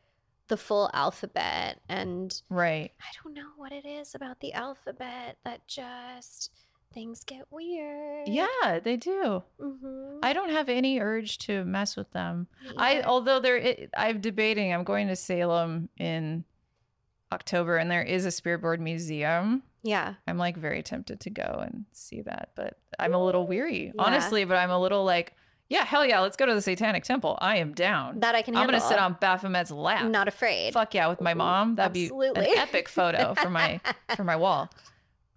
[0.47, 5.67] the full alphabet and right I don't know what it is about the alphabet that
[5.67, 6.51] just
[6.93, 8.27] things get weird.
[8.27, 10.19] yeah they do Mm-hmm.
[10.23, 14.73] i don't have any urge to mess with them I although there I'm debating.
[14.73, 16.43] I'm going to Salem in
[17.31, 19.63] October, and there is a spirit board museum.
[19.83, 20.13] yeah.
[20.27, 23.91] I'm like very tempted to go and see that, but I'm a little weary, Yeah.
[24.01, 24.45] honestly.
[24.45, 25.33] But I'm a little like,
[25.69, 27.37] yeah, hell yeah, let's go to the Satanic Temple.
[27.41, 28.19] I am down.
[28.21, 28.75] That I can Handle.
[28.75, 30.01] I'm gonna sit on Baphomet's lap.
[30.03, 30.73] I'm not afraid.
[30.73, 31.75] Fuck yeah, with my mom.
[31.75, 32.45] That'd Absolutely.
[32.45, 33.79] be an epic photo for my
[34.15, 34.69] for my wall.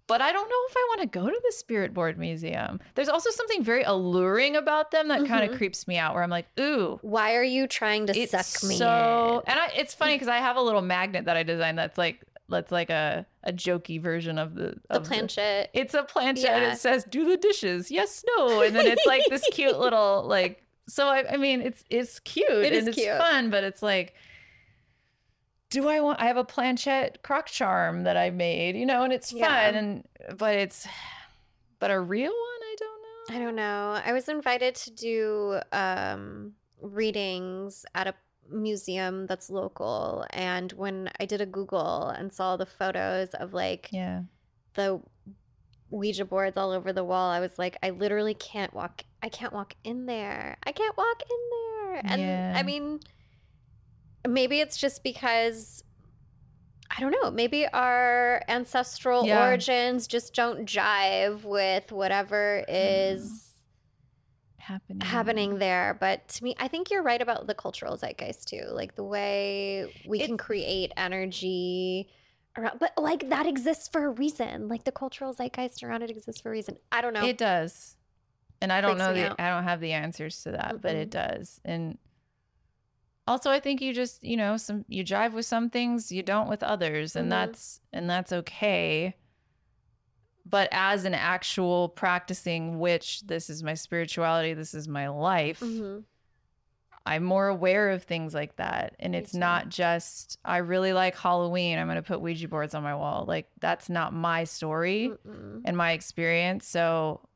[0.07, 2.81] But I don't know if I want to go to the Spirit Board Museum.
[2.95, 5.51] There's also something very alluring about them that kind Mhm.
[5.51, 6.13] of creeps me out.
[6.15, 9.51] Where I'm like, ooh, Why are you trying to suck me so in?
[9.51, 12.19] and I, it's funny because I have a little magnet that I designed that's like
[12.51, 15.69] that's like a, a jokey version of the The of planchette.
[15.73, 16.73] it's a planchette and Yeah.
[16.73, 20.63] it says do the dishes yes no and then it's like this cute little like
[20.87, 23.17] so I, I mean it's it's cute It and it's cute.
[23.17, 24.13] fun but it's like
[25.69, 29.13] do I want I have a planchette croc charm that I made you know and
[29.13, 29.47] it's Yeah.
[29.71, 30.07] fun and
[30.37, 30.85] but it's
[31.79, 34.01] but a real one I don't know I don't know.
[34.03, 38.13] I was invited to do um, readings at a
[38.49, 43.89] museum that's local, and when I did a Google and saw the photos of like
[43.91, 44.23] yeah
[44.73, 45.01] the
[45.91, 49.03] Ouija boards all over the wall, I was like, I literally can't walk.
[49.21, 50.57] I can't walk in there.
[50.63, 52.01] I can't walk in there.
[52.05, 52.53] And Yeah.
[52.55, 53.01] I mean,
[54.27, 55.83] maybe it's just because
[56.89, 57.31] I don't know.
[57.31, 59.45] Maybe our ancestral Yeah.
[59.47, 63.13] origins just don't jive with whatever mm.
[63.13, 63.50] is
[64.61, 65.01] happening.
[65.01, 65.97] happening there.
[65.99, 68.63] But to me, I think you're right about the cultural zeitgeist too.
[68.71, 72.09] Like the way we can create energy
[72.57, 74.67] around, but like that exists for a reason.
[74.67, 76.77] Like the cultural zeitgeist around it exists for a reason.
[76.91, 77.25] I don't know.
[77.25, 77.97] It does.
[78.61, 79.39] And I don't know the out.
[79.39, 81.01] I don't have the answers to that, but Mm-mm.
[81.01, 81.59] it does.
[81.65, 81.97] And
[83.27, 86.49] also I think you just, you know, some you drive with some things, you don't
[86.49, 87.29] with others, and Mhm.
[87.31, 89.15] that's and that's okay.
[90.45, 96.03] But as an actual practicing witch, this is my spirituality, this is my life, Mhm.
[97.03, 98.95] I'm more aware of things like that.
[98.99, 102.83] And it's not just I really like Halloween, I'm going to put Ouija boards on
[102.83, 103.25] my wall.
[103.27, 105.61] Like that's not my story Mm-mm.
[105.65, 106.67] and my experience.
[106.67, 107.27] So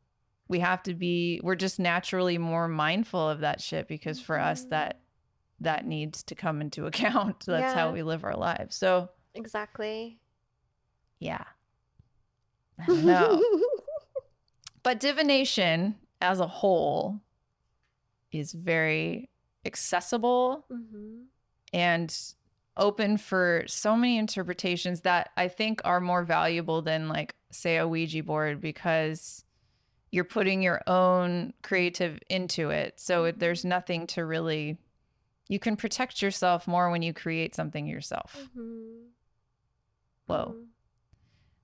[0.48, 4.66] we have to be we're just naturally more mindful of that shit because for us
[4.66, 4.70] Mhm.
[4.70, 5.00] that
[5.62, 6.86] that needs to come into
[7.32, 7.46] account.
[7.48, 8.76] That's how we live our lives.
[8.76, 10.20] So Exactly.
[11.20, 11.44] yeah.
[12.80, 13.44] I don't know.
[14.84, 17.20] but divination as a whole
[18.32, 19.30] is very
[19.66, 21.26] accessible Mhm.
[21.74, 22.16] and
[22.78, 27.88] open for so many interpretations that I think are more valuable than like say a
[27.88, 29.46] Ouija board because
[30.12, 33.00] you're putting your own creative into it.
[33.00, 34.78] So it, there's nothing to really
[35.48, 38.36] you can protect yourself more when you create something yourself.
[38.58, 39.08] Mhm.
[40.28, 40.56] Whoa.
[40.58, 40.66] Mhm.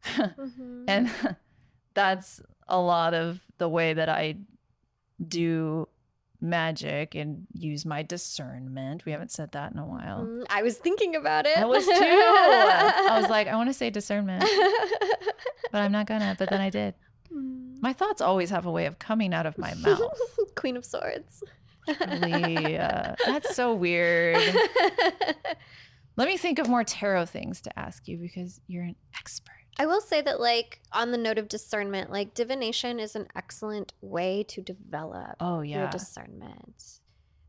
[0.05, 0.85] Mhm.
[0.87, 1.11] And
[1.93, 4.37] that's a lot of the way that I
[5.25, 5.87] do
[6.43, 9.05] magic and use my discernment.
[9.05, 10.25] We haven't said that in a while.
[10.25, 10.45] Mhm.
[10.49, 11.57] I was thinking about it.
[11.57, 11.91] I was too.
[11.93, 14.43] I was like, I want to say discernment,
[15.71, 16.35] but I'm not gonna.
[16.39, 16.95] But then I did.
[17.31, 17.79] Mm.
[17.81, 20.01] My thoughts always have a way of coming out of my mouth.
[20.55, 21.43] Queen of Swords.
[21.87, 24.37] Really, uh, that's so weird.
[26.17, 29.60] Let me think of more tarot things to ask you because you're an expert.
[29.79, 33.93] I will say that, like, on the note of discernment, like, divination is an excellent
[34.01, 36.99] way to develop Oh your yeah, discernment.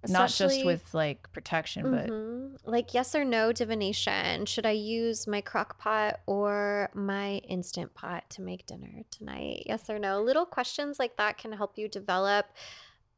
[0.08, 2.56] not just with like protection, but Mhm.
[2.64, 4.46] like yes or no divination.
[4.46, 9.62] Should I use my crock pot or my instant pot to make dinner tonight?
[9.66, 10.20] Yes or no?
[10.20, 12.46] Little questions like that can help you develop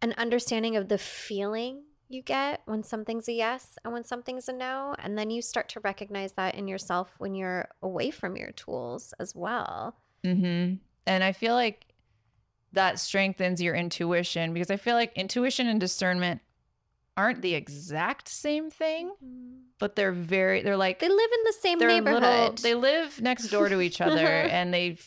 [0.02, 4.52] an understanding of the feeling you get when something's a yes and when something's a
[4.52, 4.94] no.
[4.98, 9.14] And then you start to recognize that in yourself when you're away from your tools
[9.18, 9.96] as well.
[10.24, 10.76] Mm-hmm.
[11.06, 11.86] And I feel like
[12.72, 16.40] that strengthens your intuition because I feel like intuition and discernment
[17.16, 19.12] aren't the exact same thing,
[19.78, 22.22] but they're very, they're like, They live in the same neighborhood.
[22.22, 25.06] little, they live next door to each other and they've,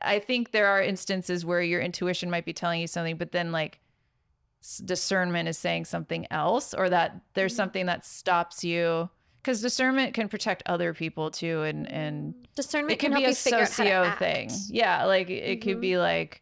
[0.00, 3.50] I think there are instances where your intuition might be telling you something, but then
[3.50, 3.80] like
[4.84, 7.56] discernment is saying something else or that there's Mhm.
[7.56, 9.10] something that stops you.
[9.42, 13.28] Because discernment can protect other people too, and and discernment it could can be a
[13.28, 14.50] you figure out how to socio thing.
[14.68, 16.40] Yeah, like it it could be like,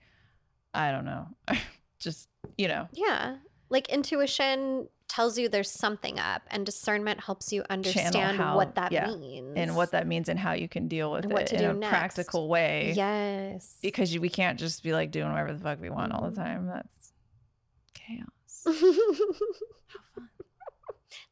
[0.73, 1.27] I don't know,
[1.99, 3.37] just you know, Yeah.
[3.71, 8.93] Like intuition tells you there's something up, and discernment helps you understand how- what that
[8.93, 11.61] yeah, means and what that means and how you can deal with it to in
[11.63, 11.91] do a next.
[11.91, 12.93] practical way.
[12.95, 13.79] Yes.
[13.83, 16.41] because you, we can't just be like doing whatever the fuck we want all the
[16.41, 16.45] Mhm.
[16.45, 16.67] time.
[16.67, 17.02] That's
[18.07, 18.63] chaos.
[18.65, 18.73] How
[20.15, 20.29] fun.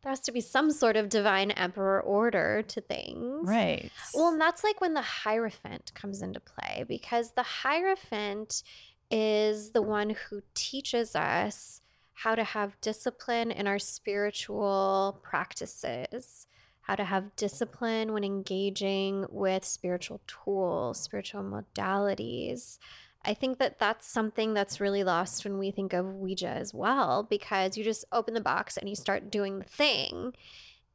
[0.03, 3.49] there has to be some sort of divine emperor order to things.
[3.49, 3.91] Right.
[4.15, 8.63] Well, and that's like when the Hierophant comes into play because the Hierophant
[9.11, 11.81] is the one who teaches us
[12.13, 16.47] how to have discipline in our spiritual practices,
[16.83, 22.79] how to have discipline when engaging with spiritual tools, spiritual modalities.
[23.25, 27.23] I think that that's something that's really lost when we think of Ouija as well,
[27.23, 30.33] because you just open the box and you start doing the thing.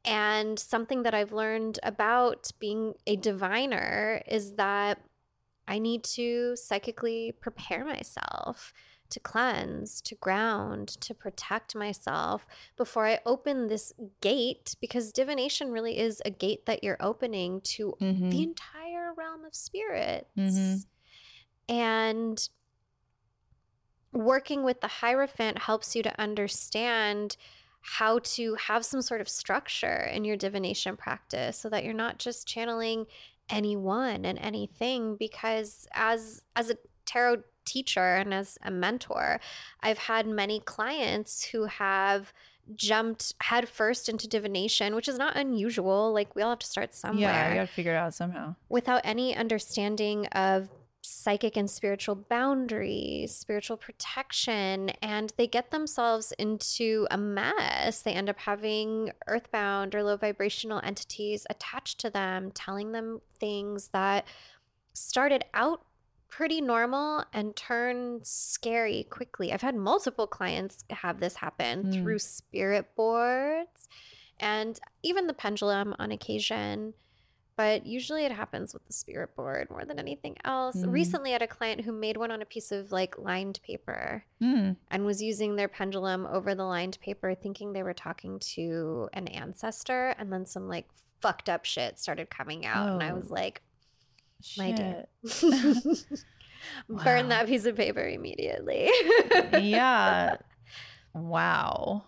[0.04, 5.00] And something that I've learned about being a diviner is that
[5.68, 8.72] I need to psychically prepare myself
[9.10, 12.46] to cleanse, to ground, to protect myself
[12.76, 17.96] before I open this gate, because divination really is a gate that you're opening to
[18.00, 18.30] Mhm.
[18.30, 20.28] the entire realm of spirits.
[20.36, 20.86] Mhm.
[21.68, 22.48] And
[24.12, 27.36] working with the Hierophant helps you to understand
[27.80, 32.18] how to have some sort of structure in your divination practice so that you're not
[32.18, 33.06] just channeling
[33.48, 39.38] anyone and anything because as as a tarot teacher and as a mentor
[39.84, 42.32] i've had many clients who have
[42.74, 47.20] jumped headfirst into divination which is not unusual like we all have to start somewhere
[47.22, 48.56] Yeah, you gotta figure it out somehow.
[48.68, 50.68] without any understanding of
[51.06, 58.02] psychic and spiritual boundaries, spiritual protection, and they get themselves into a mess.
[58.02, 63.88] They end up having earthbound or low vibrational entities attached to them, telling them things
[63.88, 64.26] that
[64.92, 65.82] started out
[66.28, 69.52] pretty normal and turn scary quickly.
[69.52, 71.92] I've had multiple clients have this happen Mm.
[72.02, 73.88] through spirit boards
[74.40, 76.94] and even the pendulum on occasion.
[77.56, 80.76] But usually it happens with the spirit board more than anything else.
[80.76, 80.92] Mm.
[80.92, 84.24] Recently, I had a client who made one on a piece of like lined paper
[84.42, 84.76] Mm.
[84.90, 89.26] and was using their pendulum over the lined paper, thinking they were talking to an
[89.28, 90.14] ancestor.
[90.18, 90.86] And then some like
[91.22, 92.88] fucked up shit started coming out.
[92.90, 93.14] And I Oh.
[93.16, 93.62] was like,
[94.58, 95.06] my dear.
[95.26, 96.04] Shit.
[96.88, 97.28] Burn Wow.
[97.30, 98.90] that piece of paper immediately.
[99.52, 100.36] yeah.
[101.14, 102.04] Wow.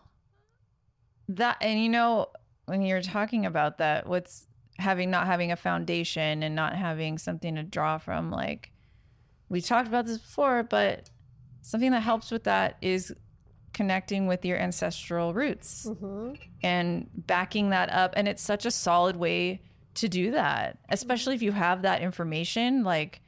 [1.29, 2.27] That and you know
[2.67, 4.47] when you're talking about that, what's
[4.79, 8.71] having not having a foundation and not having something to draw from, like
[9.49, 11.11] we talked about this before, but
[11.63, 13.13] something that helps with that is
[13.73, 16.39] connecting with your ancestral roots Mhm.
[16.63, 18.13] and backing that up.
[18.17, 19.61] And it's such a solid way
[19.95, 22.83] to do that, especially if you have that information.
[22.85, 23.21] Like,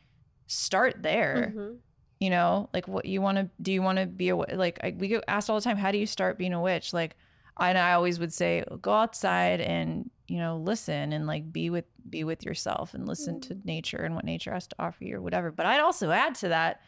[0.47, 1.77] start there Mhm.
[2.19, 4.95] you know like what you want to do you want to be a like I,
[4.99, 7.15] we get asked all the time how do you start being a witch like
[7.57, 11.71] I, and I always would say go outside and you know listen and like be
[11.71, 15.17] with be with yourself and listen to nature and what nature has to offer you
[15.17, 15.51] or whatever.
[15.51, 16.81] But i'd also add to that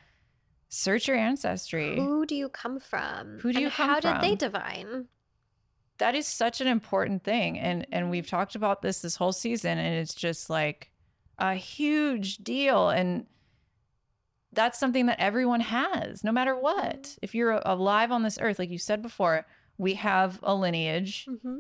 [0.69, 1.97] search your ancestry.
[1.97, 3.41] Who do you come from?
[3.41, 5.09] Who do you come How did they divine?
[5.99, 9.79] that is such an important thing and and we've talked about this this whole season
[9.79, 10.91] and it's just like
[11.39, 13.27] a huge deal and
[14.53, 17.17] that's something that everyone has no matter what.
[17.23, 19.47] If you're alive on this earth like you said before
[19.79, 21.27] we have a lineage.
[21.29, 21.59] Mm-hmm.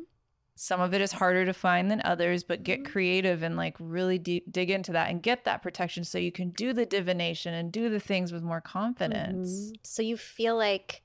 [0.54, 2.86] Some of it is harder to find than others but get Mhm.
[2.92, 6.50] creative and like really deep, dig into that and get that protection so you can
[6.50, 9.76] do the divination and do the things with more confidence Mhm.
[9.82, 11.02] So you feel like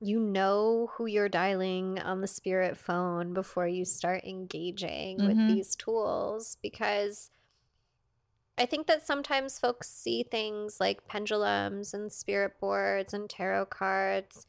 [0.00, 5.26] you know who you're dialing on the spirit phone before you start engaging Mhm.
[5.26, 7.30] with these tools because
[8.56, 14.46] I think that sometimes folks see things like pendulums and spirit boards and tarot cards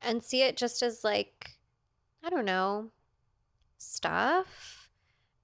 [0.00, 1.58] and see it just as like
[2.22, 2.90] I don't know
[3.78, 4.88] stuff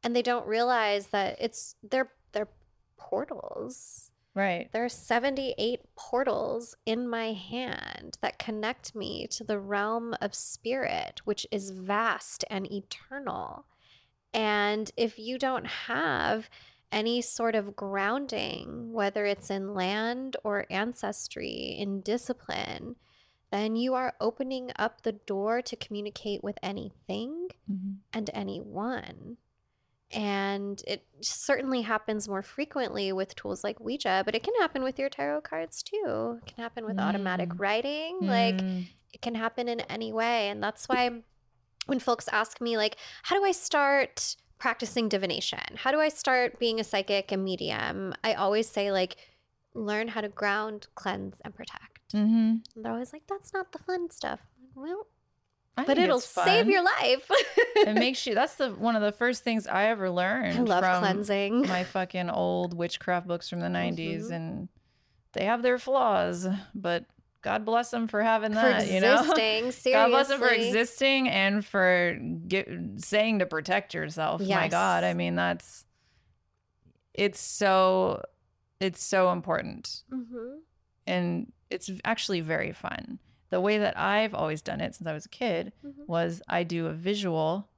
[0.04, 2.48] and they don't realize that it's they're they're
[2.96, 4.10] portals.
[4.34, 10.34] right There are 78 portals in my hand that connect me to the realm of
[10.34, 13.66] spirit, which is vast and eternal.
[14.32, 16.50] And if you don't have
[16.92, 22.96] any sort of grounding, whether it's in land or ancestry, in discipline,
[23.54, 27.98] then you are opening up the door to communicate with anything Mhm.
[28.12, 29.36] and anyone.
[30.10, 34.98] And it certainly happens more frequently with tools like Ouija, but it can happen with
[34.98, 36.38] your tarot cards too.
[36.42, 37.60] It can happen with automatic Mm.
[37.60, 38.18] writing.
[38.20, 38.86] Like Mm.
[39.12, 40.48] it can happen in any way.
[40.50, 41.22] And that's why
[41.86, 45.76] when folks ask me, like, how do I start practicing divination?
[45.76, 48.14] How do I start being a psychic and medium?
[48.24, 49.16] I always say, like,
[49.74, 51.93] learn how to ground, cleanse, and protect.
[52.12, 52.64] Mhm.
[52.76, 54.40] They're always like, that's not the fun stuff.
[54.76, 55.06] Like, well,
[55.76, 57.28] I but it'll save your life.
[57.76, 60.84] it makes you that's the one of the first things i ever learned I love
[60.84, 61.62] from cleansing.
[61.66, 64.30] my fucking old witchcraft books from the 90s Mhm.
[64.36, 64.68] and
[65.32, 66.46] they have their flaws
[66.76, 67.06] but
[67.42, 69.92] god bless them for having for that you know existing, seriously.
[69.94, 75.12] god bless them for existing and for get, saying to protect yourself my god i
[75.12, 75.84] mean that's
[77.14, 78.22] it's so
[78.78, 80.58] it's so important Mhm.
[81.06, 83.18] And it's actually very fun
[83.50, 85.92] the way that i've always done it since i was a kid Mhm.
[86.06, 87.68] was i do a visual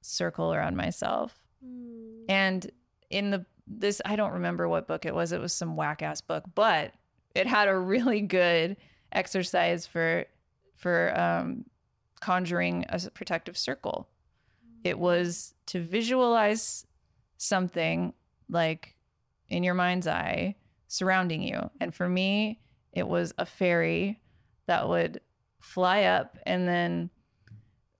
[0.00, 2.24] circle around myself Mm.
[2.28, 2.70] and
[3.10, 5.30] in the this I don't remember what book it was.
[5.30, 6.92] It was some whack ass book, but
[7.36, 8.76] it had a really good
[9.12, 10.26] exercise for
[10.74, 11.64] for um
[12.20, 14.08] conjuring a protective circle.
[14.82, 16.84] It was to visualize
[17.36, 18.12] something
[18.48, 18.96] like
[19.48, 20.56] in your mind's eye
[20.92, 21.70] surrounding you.
[21.80, 22.60] And for me,
[22.92, 24.20] it was a fairy
[24.66, 25.20] that would
[25.60, 27.08] fly up and then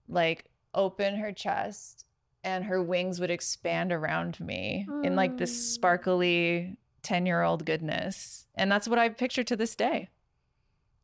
[0.09, 2.05] like open her chest
[2.45, 5.75] and her wings would expand around me in like this Mm.
[5.75, 8.47] sparkly 10 year old goodness.
[8.57, 10.09] And that's what I picture to this day.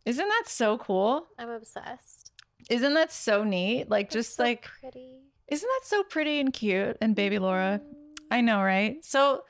[0.05, 1.26] Isn't that so cool?
[1.39, 2.32] I'm obsessed.
[2.68, 3.89] Isn't that so neat?
[3.89, 5.20] Like, It's just so like, pretty.
[5.49, 6.99] isn't that so pretty and cute?
[7.01, 7.95] And baby Laura, Mm.
[8.30, 9.03] I know, right?
[9.05, 9.43] So,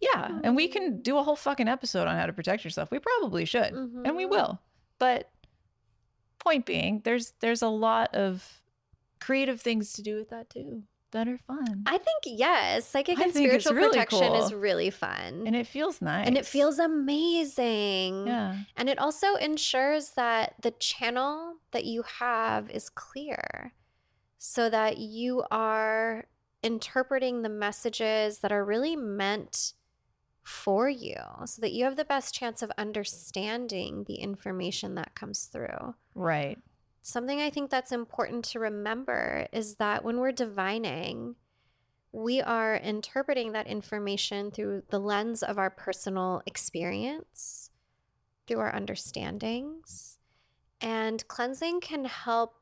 [0.00, 0.40] yeah.
[0.44, 2.90] And we can do a whole fucking episode on how to protect yourself.
[2.90, 4.30] We probably should, and we Mhm.
[4.30, 4.60] will.
[4.98, 5.30] But
[6.38, 8.62] point being, there's there's a lot of
[9.20, 10.82] creative things to do with that too
[11.12, 11.82] that are fun.
[11.86, 15.44] I think yes, psychic I and spiritual really protection is really fun.
[15.46, 16.26] and it feels nice.
[16.26, 18.26] And it feels amazing.
[18.26, 18.56] yeah.
[18.76, 23.72] And it also ensures that the channel that you have is clear
[24.38, 26.26] so that you are
[26.62, 29.72] interpreting the messages that are really meant
[30.46, 35.46] for you so that you have the best chance of understanding the information that comes
[35.46, 35.96] through.
[36.14, 36.56] Right.
[37.02, 41.34] Something I think that's important to remember is that when we're divining,
[42.12, 47.70] we are interpreting that information through the lens of our personal experience,
[48.46, 50.18] through our understandings.
[50.80, 52.54] And cleansing can help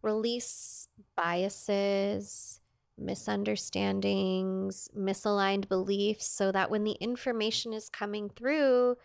[0.00, 2.60] release biases,
[2.98, 8.96] misunderstandings, misaligned beliefs so that when the information is coming through,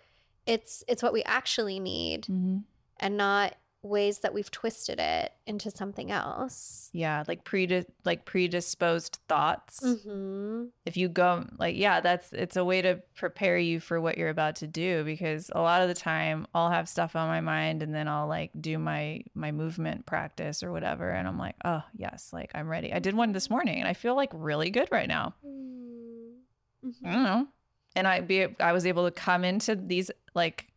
[0.46, 2.60] it's it's what we actually need Mm-hmm.
[3.00, 6.90] and not ways that we've twisted it into something else.
[6.94, 9.80] Yeah, like predis- like predisposed thoughts.
[9.82, 10.66] Mm-hmm.
[10.86, 14.30] If you go like yeah, that's it's a way to prepare you for what you're
[14.30, 17.82] about to do because a lot of the time I'll have stuff on my mind
[17.82, 21.84] and then I'll like do my my movement practice or whatever and I'm like, "Oh,
[21.96, 24.90] yes, like I'm ready." I did one this morning and I feel like really good
[24.92, 25.34] right now.
[25.46, 27.08] Mm-hmm.
[27.08, 27.48] I don't know.
[27.96, 30.68] And I be I was able to come into these like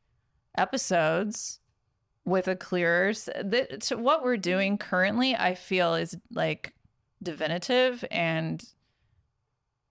[0.57, 1.61] episodes
[2.25, 6.73] with a clearer s- th- so what we're doing currently I feel is like
[7.23, 8.65] divinative and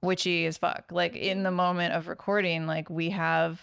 [0.01, 0.85] witchy as fuck.
[0.91, 3.61] Like in the moment of recording like we have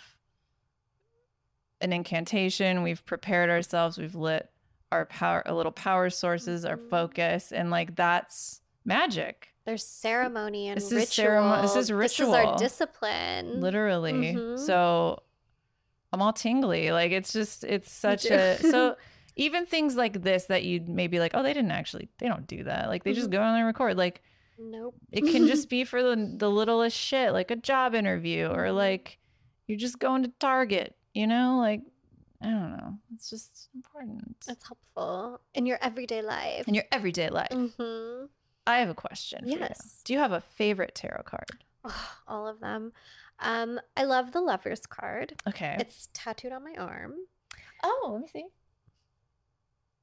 [1.81, 4.51] an incantation, we've prepared ourselves, we've lit
[4.93, 6.91] our power a little power sources, our Mhm.
[6.91, 9.49] focus and like that's magic.
[9.65, 11.05] There's ceremony and This ritual.
[11.05, 12.33] is ceremo- this is ritual.
[12.33, 13.61] This is our discipline.
[13.61, 14.59] literally Mhm.
[14.59, 15.23] so
[16.13, 18.97] i'm all tingly like it's just it's such a so
[19.37, 22.65] even things like this that you maybe like oh they didn't actually they don't do
[22.65, 23.33] that like they just Mhm.
[23.33, 24.23] go on and record like
[24.59, 24.95] Nope.
[25.13, 28.75] it can just be for the, the littlest shit like a job interview or Mhm.
[28.75, 29.19] like
[29.67, 31.81] you're just going to target you know like
[32.43, 36.67] i don't know it's just important It's helpful in your everyday life.
[36.69, 38.25] in your everyday life hmm
[38.67, 39.59] i have a question for you.
[39.61, 40.01] Yes.
[40.05, 41.65] do you have a favorite tarot card
[42.29, 42.93] all of them.
[43.41, 45.35] Um, I love the lover's card.
[45.49, 47.15] okay It's tattooed on my arm.
[47.83, 48.47] oh let me see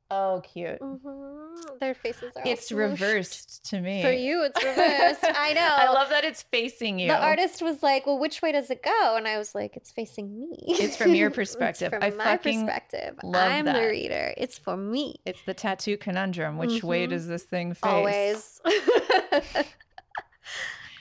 [0.10, 4.02] oh cute hmm Their faces are It's reversed to me.
[4.02, 5.24] For you, it's reversed.
[5.38, 5.68] I know.
[5.70, 7.10] I love that it's facing you.
[7.10, 9.92] The artist was like, "Well, which way does it go?" And I was like, "It's
[9.92, 11.92] facing me." It's from your perspective.
[11.92, 13.16] from I my perspective.
[13.24, 13.80] love I'm that.
[13.82, 14.34] the reader.
[14.38, 15.18] It's for me.
[15.26, 16.58] It's the tattoo conundrum.
[16.58, 17.10] Which way Mhm.
[17.10, 17.84] does this thing face?
[17.84, 18.62] Always.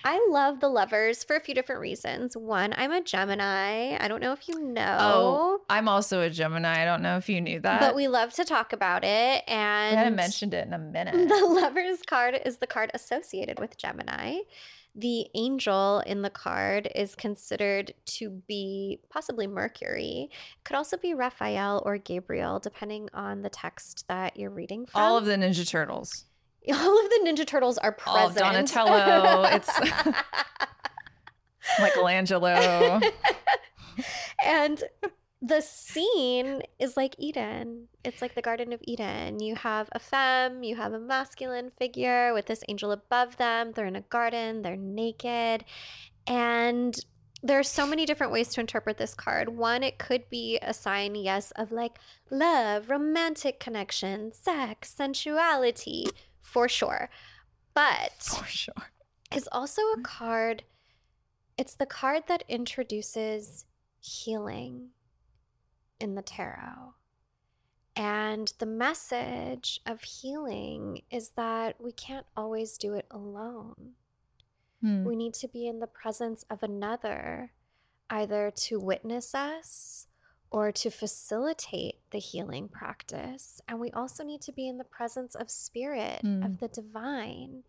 [0.08, 2.36] I love the lovers for a few different reasons.
[2.36, 3.96] One, I'm a Gemini.
[3.98, 4.96] I don't know if you oh, know.
[5.00, 6.80] Oh, I'm also a Gemini.
[6.80, 7.80] I don't know if you knew that.
[7.80, 9.42] but we love to talk about it.
[9.48, 11.28] I And haven't mentioned it in a minute.
[11.28, 14.42] The lovers card is the card associated with Gemini.
[14.94, 20.30] The angel in the card is considered to be possibly Mercury.
[20.30, 25.02] It Could also be Raphael or Gabriel, depending on the text that you're reading from.
[25.02, 26.26] All of the Ninja Turtles.
[26.72, 28.40] All of the Ninja Turtles are present.
[28.40, 28.52] All.
[28.52, 29.92] Donatello, it's-
[31.80, 33.00] Michelangelo.
[34.44, 34.82] and
[35.42, 37.88] the scene is like Eden.
[38.04, 39.40] It's like the Garden of Eden.
[39.40, 43.72] You have a femme, you have a masculine figure with this angel above them.
[43.72, 45.64] They're in a garden, they're naked.
[46.26, 46.98] And
[47.42, 49.50] there are so many different ways to interpret this card.
[49.50, 51.98] One, it could be a sign, yes, of like
[52.30, 56.06] love, romantic connection, sex, sensuality,
[56.46, 57.10] for sure.
[57.74, 58.90] But For sure.
[59.34, 60.62] is also a card.
[61.58, 63.66] It's the card that introduces
[64.00, 64.90] healing
[66.00, 66.94] in the tarot.
[67.96, 73.92] And the message of healing is that we can't always do it alone.
[74.82, 75.04] Hmm.
[75.04, 77.52] We need to be in the presence of another,
[78.10, 80.06] either to witness us
[80.50, 83.60] or to facilitate the healing practice.
[83.68, 86.44] And we also need to be in the presence of spirit, Mm.
[86.44, 87.64] of the divine.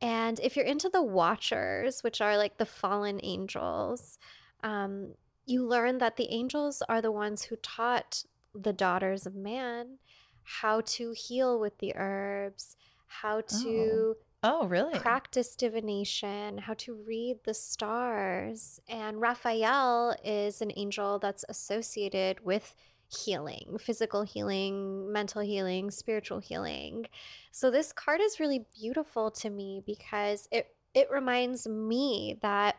[0.00, 4.18] And if you're into the watchers, which are like the fallen angels,
[4.62, 5.14] um,
[5.46, 9.98] you learn that the angels are the ones who taught the daughters of man
[10.44, 14.98] how to heal with the herbs, how to Oh, Oh, really?
[14.98, 18.80] practice divination, how to read the stars.
[18.88, 22.74] And Raphael is an angel that's associated with
[23.08, 27.06] healing, physical healing, mental healing, spiritual healing.
[27.52, 32.76] So this card is really beautiful to me because it it reminds me that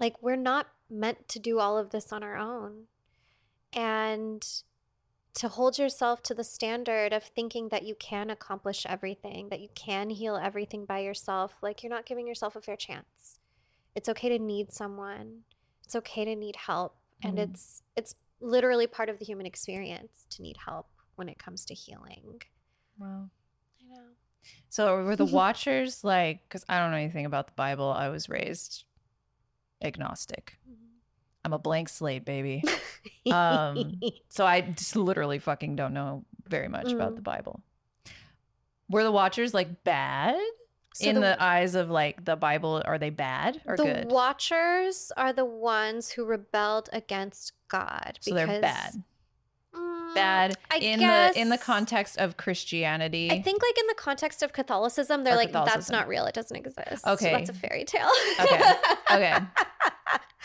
[0.00, 2.84] like we're not meant to do all of this on our own.
[3.72, 4.46] And
[5.36, 9.68] to hold yourself to the standard of thinking that you can accomplish everything, that you
[9.74, 13.38] can heal everything by yourself, like you're not giving yourself a fair chance.
[13.94, 15.40] It's okay to need someone.
[15.84, 17.42] It's okay to need help, and Mm.
[17.50, 21.74] it's it's literally part of the human experience to need help when it comes to
[21.74, 22.40] healing.
[22.98, 23.30] Wow.
[23.80, 24.02] I know.
[24.68, 26.42] So were the watchers like?
[26.48, 27.90] Because I don't know anything about the Bible.
[27.90, 28.84] I was raised
[29.82, 30.58] agnostic.
[31.46, 32.62] I'm a blank slate, baby.
[33.32, 37.16] Um, so I just literally fucking don't know very much about Mm.
[37.16, 37.60] the Bible.
[38.88, 40.36] Were the Watchers like bad
[40.94, 42.82] So in the, eyes of like the Bible?
[42.84, 44.10] Are they bad or the good?
[44.12, 48.18] Watchers are the ones who rebelled against God.
[48.20, 49.02] so they're bad.
[49.74, 53.30] Mm, Bad I in the in the context of Christianity.
[53.30, 56.24] I think, like in the context of Catholicism, they're like, that's not real.
[56.26, 57.04] It doesn't exist.
[57.06, 57.32] Okay.
[57.32, 58.08] that's a fairy tale.
[58.40, 58.72] Okay.
[59.10, 59.36] Okay.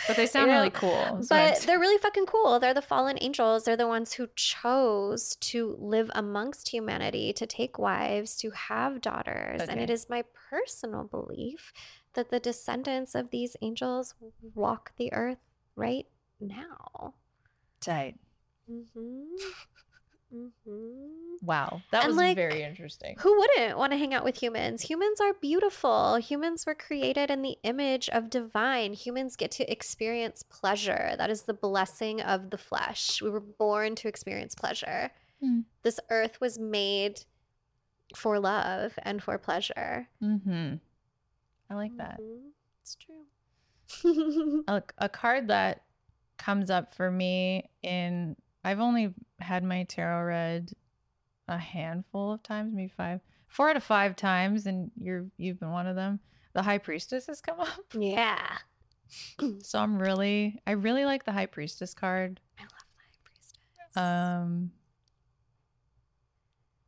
[0.08, 1.26] but they sound You know, really cool.
[1.30, 2.60] But they're really fucking cool.
[2.60, 3.64] They're the fallen angels.
[3.64, 9.62] They're the ones who chose to live amongst humanity, to take wives, to have daughters.
[9.62, 11.74] And it is my personal belief
[12.14, 14.14] that the descendants of these angels
[14.54, 15.40] walk the earth
[15.76, 16.08] right
[16.40, 17.14] now.
[17.80, 18.18] tight.
[18.70, 19.36] Mm-hmm.
[20.34, 21.46] Mm-hmm.
[21.46, 23.16] Wow, that And, was like, very interesting.
[23.20, 24.84] Who wouldn't want to hang out with humans?
[24.84, 26.18] Humans are beautiful.
[26.18, 28.94] Humans were created in the image of divine.
[28.94, 31.16] Humans get to experience pleasure.
[31.18, 33.22] That is the blessing of the flesh.
[33.22, 35.12] We were born to experience pleasure.
[35.42, 35.62] Hmm.
[35.82, 37.26] This earth was made
[38.16, 40.08] for love and for pleasure.
[40.24, 40.76] Mm-hmm.
[41.70, 42.20] I like that.
[42.22, 42.52] Mhm.
[42.82, 44.64] It's true.
[44.68, 45.84] a, a card that
[46.38, 50.72] comes up for me in I've only had my tarot read
[51.48, 55.72] a handful of times, maybe five, four out of five times, and you're you've been
[55.72, 56.20] one of them.
[56.54, 58.58] The High Priestess has come up, yeah.
[59.60, 62.40] so I'm really I really like the High Priestess card.
[62.58, 63.98] I love the high priestess.
[63.98, 64.72] Um,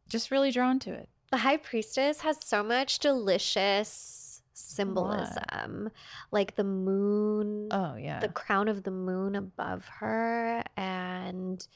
[0.10, 1.10] just really drawn to it.
[1.32, 4.23] The high priestess has so much delicious
[4.54, 5.90] symbolism,
[6.32, 11.68] like the moon, Oh yeah, the crown of the moon above her, and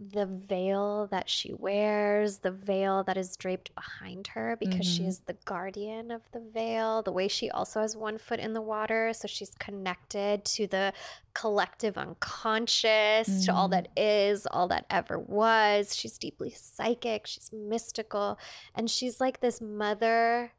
[0.00, 5.08] the veil that she wears, the veil that is draped behind her because she Mhm.
[5.08, 7.02] is the guardian of the veil.
[7.02, 10.92] The way she also has one foot in the water, so she's connected to the
[11.34, 13.72] collective unconscious, to all Mhm.
[13.72, 15.96] that is, all that ever was.
[15.96, 18.38] She's deeply psychic, she's mystical,
[18.76, 20.52] and she's like this mother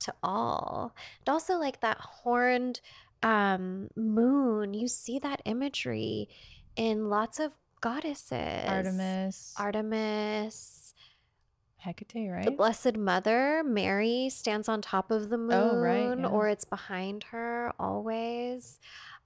[0.00, 0.94] to all.
[1.26, 2.80] And also like that horned
[3.22, 6.28] um moon, you see that imagery
[6.76, 8.68] in lots of goddesses.
[8.68, 10.89] Artemis, Artemis,
[11.80, 12.44] Hecate, right?
[12.44, 16.26] the Blessed Mother, Mary stands on top of the moon, Oh, right, yeah.
[16.26, 18.78] or it's behind her always.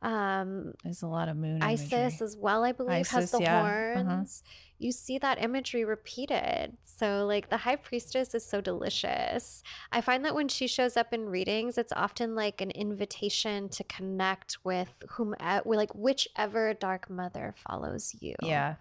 [0.03, 1.63] Um, There's a lot of moon.
[1.63, 3.63] Isis as well, I believe, has the yeah,
[3.97, 4.05] uh-huh.
[4.05, 4.43] horns.
[4.79, 6.77] You see that imagery repeated.
[6.85, 9.63] So, like, the high priestess is so delicious.
[9.91, 13.85] I find that when she shows up in readings, it's often like an invitation to
[13.85, 15.35] connect with whom,
[15.65, 18.35] like, whichever dark mother follows you.
[18.43, 18.75] Yeah,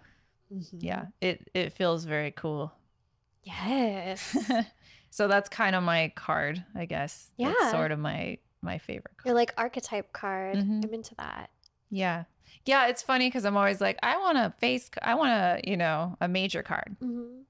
[0.52, 0.78] Mhm.
[0.80, 1.06] yeah.
[1.20, 2.72] It it feels very cool.
[3.44, 4.36] Yes.
[5.10, 7.30] so that's kind of my card, I guess.
[7.38, 7.70] That's Yeah.
[7.70, 9.36] sort of my my favorite Your card.
[9.36, 10.56] like archetype card.
[10.56, 10.84] Mhm.
[10.84, 11.50] I'm into that.
[11.90, 12.24] Yeah.
[12.64, 15.76] Yeah, it's funny because I'm always like, I want a face, I want a, you
[15.76, 16.96] know, a major card.
[17.02, 17.42] Mm-hmm.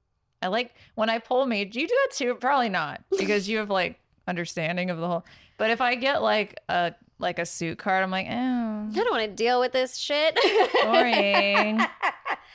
[0.42, 2.34] I like when I pull major, you do that too?
[2.34, 5.24] Probably not because you have like understanding of the whole.
[5.56, 8.32] But if I get like a, like a suit card, I'm like, oh.
[8.32, 10.36] I don't want to deal with this shit.
[10.82, 11.80] Boring.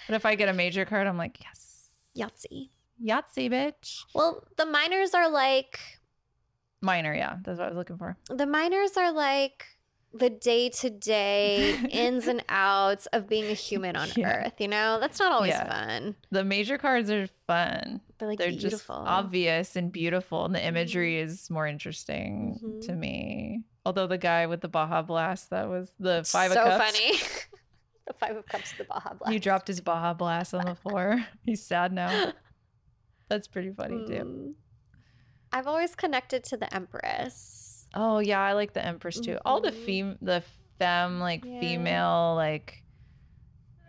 [0.08, 1.88] But if I get a major card, I'm like, yes.
[2.18, 2.70] Yahtzee.
[3.04, 4.02] Yahtzee, bitch.
[4.14, 5.80] Well, the minors are like
[6.82, 7.38] Minor, yeah.
[7.43, 8.18] That's what I was looking for.
[8.30, 9.66] the minors are like
[10.14, 14.45] the day to day ins and outs of being a human on Yeah.
[14.45, 14.97] earth, you know?
[15.00, 15.68] That's not always Yeah.
[15.70, 16.16] fun.
[16.32, 18.02] The major cards are fun.
[18.18, 18.70] They're like They're beautiful.
[18.78, 22.86] just obvious and beautiful, and the imagery is more interesting Mhm.
[22.88, 23.64] to me.
[23.86, 26.95] Although the guy with the Baja Blast, that was the five so of cups.
[26.97, 27.18] So funny.
[28.08, 29.32] the five of cups the Baja Blast.
[29.32, 31.26] He dropped his Baja Blast on the floor.
[31.45, 32.34] He's sad now.
[33.30, 34.13] That's pretty funny too.
[34.13, 34.53] Mm.
[35.51, 37.88] I've always connected to the Empress.
[37.93, 39.38] Oh yeah, I like the Empress too.
[39.45, 39.86] All the Mhm.
[39.86, 40.43] fem, the
[40.77, 41.59] femme, like Yeah.
[41.59, 42.84] female, like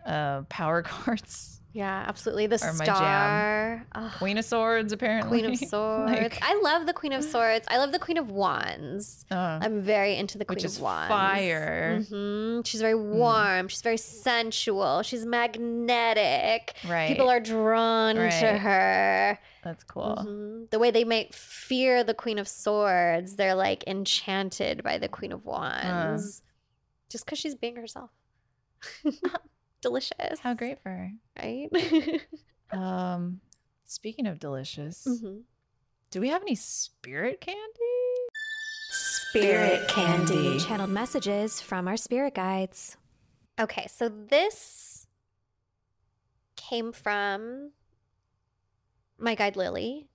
[0.05, 1.60] uh power cards.
[1.73, 2.47] Yeah, absolutely.
[2.47, 2.95] The Are my jam.
[2.95, 4.09] star.
[4.17, 5.39] Queen of Swords, apparently.
[5.41, 6.11] Queen of Swords.
[6.11, 7.65] Like, I love the Queen of Swords.
[7.69, 9.25] I love the Queen of Wands.
[9.31, 11.07] uh, I'm very into the Queen Which of is Wands.
[11.09, 12.01] fire.
[12.09, 13.69] hmm She's very warm.
[13.69, 15.01] She's very sensual.
[15.03, 16.75] She's magnetic.
[16.87, 17.07] right.
[17.07, 19.39] People are drawn to her.
[19.63, 20.17] That's cool.
[20.27, 20.69] Mhm.
[20.71, 25.31] The way they might fear the Queen of Swords, they're like enchanted by the Queen
[25.31, 26.41] of Wands,
[27.09, 28.09] just because she's being herself.
[29.81, 30.39] Delicious.
[30.41, 31.11] How great for her.
[31.41, 31.69] right?
[32.71, 33.41] Um,
[33.83, 35.41] speaking of delicious, Mhm.
[36.09, 37.67] do we have any spirit candy?
[38.91, 40.57] Spirit candy.
[40.57, 42.95] Channeled messages from our spirit guides.
[43.59, 45.05] Okay, so this
[46.55, 47.71] came from
[49.17, 50.07] my guide Lily,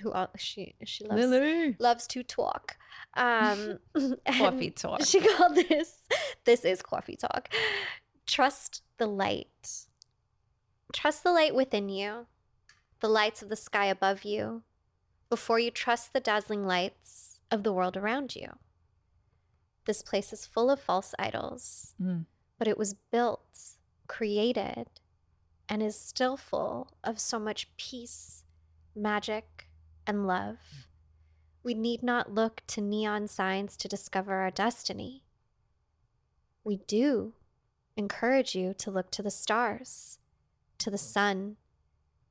[0.00, 1.76] who she she loves Lily.
[1.78, 2.78] loves to talk.
[3.14, 5.04] Um, and Fluffy talk.
[5.04, 5.98] She called this.
[6.44, 7.50] This is coffee talk.
[8.30, 9.86] Trust the light.
[10.92, 12.26] Trust the light within you,
[13.00, 14.62] the lights of the sky above you,
[15.28, 18.56] before you trust the dazzling lights of the world around you.
[19.84, 22.26] This place is full of false idols, Mm.
[22.56, 24.86] but it was built, created,
[25.68, 28.44] and is still full of so much peace,
[28.94, 29.68] magic,
[30.06, 30.86] and love.
[31.64, 35.24] We need not look to neon signs to discover our destiny.
[36.62, 37.34] We do
[38.00, 40.18] encourage you to look to the stars,
[40.78, 41.56] to the sun,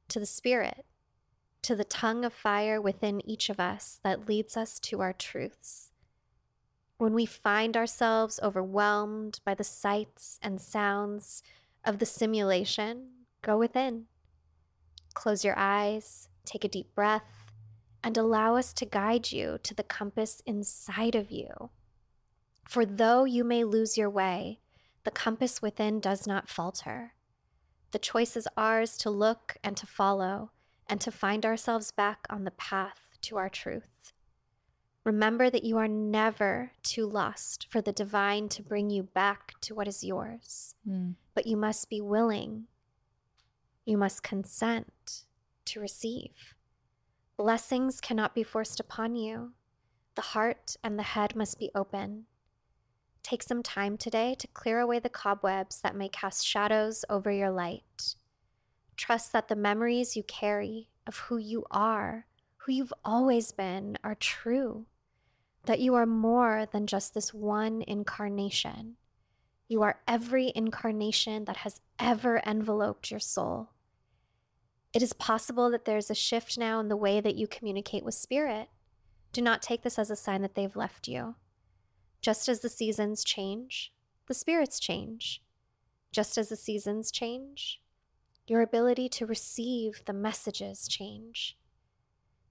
[0.10, 0.84] to the spirit,
[1.62, 5.92] to the tongue of fire within each of us that leads us to our truths.
[6.98, 11.44] When we find ourselves overwhelmed by the sights and sounds
[11.86, 13.10] of the simulation,
[13.42, 14.06] go within.
[15.14, 17.52] Close your eyes, take a deep breath,
[18.04, 21.70] and allow us to guide you to the compass inside of you.
[22.66, 24.62] For though you may lose your way,
[25.04, 27.14] the compass within does not falter.
[27.92, 30.52] The choice is ours to look and to follow,
[30.88, 34.14] and to find ourselves back on the path to our truth.
[35.04, 39.74] Remember that you are never too lost for the divine to bring you back to
[39.74, 41.16] what is yours, Mm.
[41.34, 42.68] but you must be willing.
[43.86, 45.24] You must consent
[45.66, 46.56] to receive.
[47.38, 49.54] Blessings cannot be forced upon you.
[50.16, 52.26] The heart and the head must be open.
[53.30, 57.52] Take some time today to clear away the cobwebs that may cast shadows over your
[57.52, 58.16] light.
[58.98, 62.26] Trust that the memories you carry of who you are,
[62.58, 64.88] who you've always been, are true.
[65.66, 68.96] That you are more than just this one incarnation.
[69.68, 73.70] You are every incarnation that has ever enveloped your soul.
[74.92, 78.16] It is possible that there's a shift now in the way that you communicate with
[78.16, 78.70] spirit.
[79.34, 81.36] Do not take this as a sign that they've left you.
[82.22, 83.94] Just as the seasons change,
[84.28, 85.42] the spirits change.
[86.12, 87.82] Just as the seasons change,
[88.48, 91.58] your ability to receive the messages change.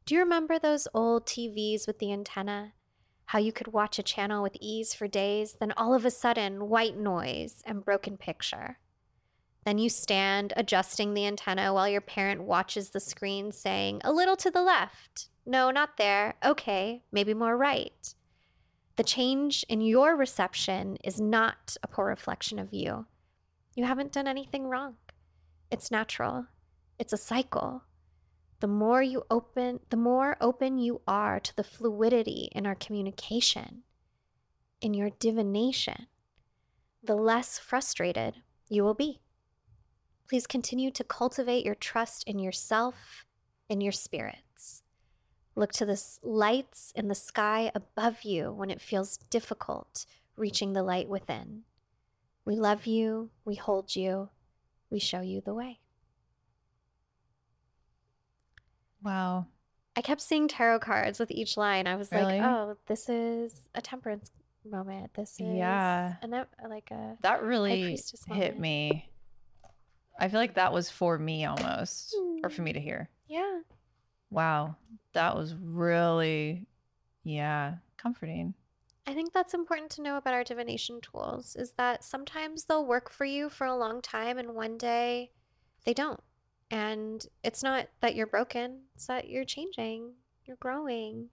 [0.06, 2.72] Do you remember those old TVs with the antenna?
[3.26, 6.70] How you could watch a channel with ease for days, then all of a sudden,
[6.70, 8.78] white noise and broken picture.
[9.66, 14.36] Then you stand adjusting the antenna while your parent watches the screen saying, a little
[14.36, 15.28] to the left.
[15.44, 16.36] No, not there.
[16.42, 18.14] Okay, maybe more right.
[18.98, 23.06] The change in your reception is not a poor reflection of you.
[23.76, 24.96] You haven't done anything wrong.
[25.70, 26.46] It's natural.
[26.98, 27.84] It's a cycle.
[28.58, 33.84] The more you open, the more open you are to the fluidity in our communication,
[34.80, 36.08] in your divination,
[37.00, 39.20] the less frustrated you will be.
[40.28, 43.24] Please continue to cultivate your trust in yourself,
[43.68, 44.47] in your spirits.
[45.58, 50.06] Look to the lights in the sky above you when it feels difficult
[50.36, 51.62] reaching the light within.
[52.44, 54.28] We love you, we hold you,
[54.88, 55.80] we show you the way.
[59.02, 59.46] Wow.
[59.96, 61.88] I kept seeing tarot cards with each line.
[61.88, 62.38] I was Really?
[62.38, 64.30] like, oh, this is a temperance
[64.64, 65.12] moment.
[65.14, 66.14] This is Yeah.
[66.22, 67.98] an, e- like a That really
[68.28, 69.10] hit me.
[70.20, 73.10] I feel like that was for me almost, or for me to hear.
[73.26, 73.58] yeah.
[74.30, 74.76] Wow.
[75.12, 76.66] That was really,
[77.24, 78.54] yeah, comforting.
[79.06, 83.10] I think that's important to know about our divination tools is that sometimes they'll work
[83.10, 85.30] for you for a long time and one day
[85.84, 86.20] they don't.
[86.70, 90.12] And it's not that you're broken, it's that you're changing,
[90.44, 91.30] you're growing,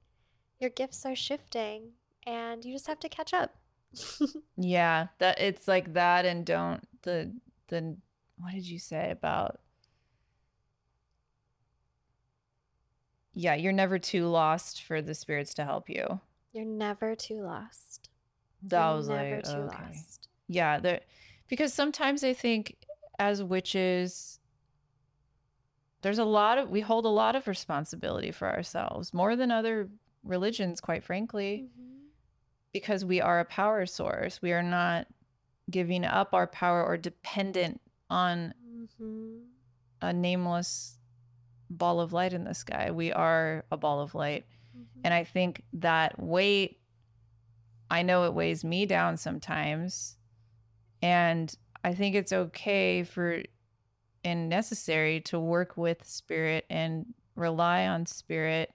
[0.60, 1.92] your gifts are shifting,
[2.26, 3.56] and you just have to catch up.
[4.58, 7.34] Yeah, that it's like that and don't the
[7.68, 7.98] the
[8.38, 9.60] what did you say about
[13.36, 16.20] Yeah, you're never too lost for the spirits to help you.
[16.54, 18.10] you're never too lost.
[18.64, 19.84] That You're was never like too okay.
[19.88, 20.30] lost.
[20.48, 21.02] Yeah, there
[21.50, 22.78] because sometimes I think
[23.20, 24.40] as witches
[26.02, 29.90] there's a lot of we hold a lot of responsibility for ourselves, more than other
[30.24, 32.08] religions quite frankly, Mhm.
[32.74, 34.42] because we are a power source.
[34.42, 35.08] We are not
[35.70, 39.48] giving up our power or dependent on Mhm.
[40.02, 41.00] a nameless
[41.70, 42.92] ball of light in the sky.
[42.92, 44.46] We are a ball of light.
[44.76, 45.02] Mhm.
[45.04, 46.80] And I think that weight,
[47.90, 50.18] I know it weighs me down sometimes.
[51.02, 51.54] And
[51.84, 53.44] I think it's okay for
[54.24, 58.74] and necessary to work with spirit and rely on spirit,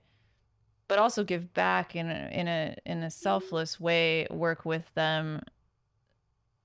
[0.87, 4.27] but also give back in a, in a in a selfless way.
[4.31, 5.43] Work with them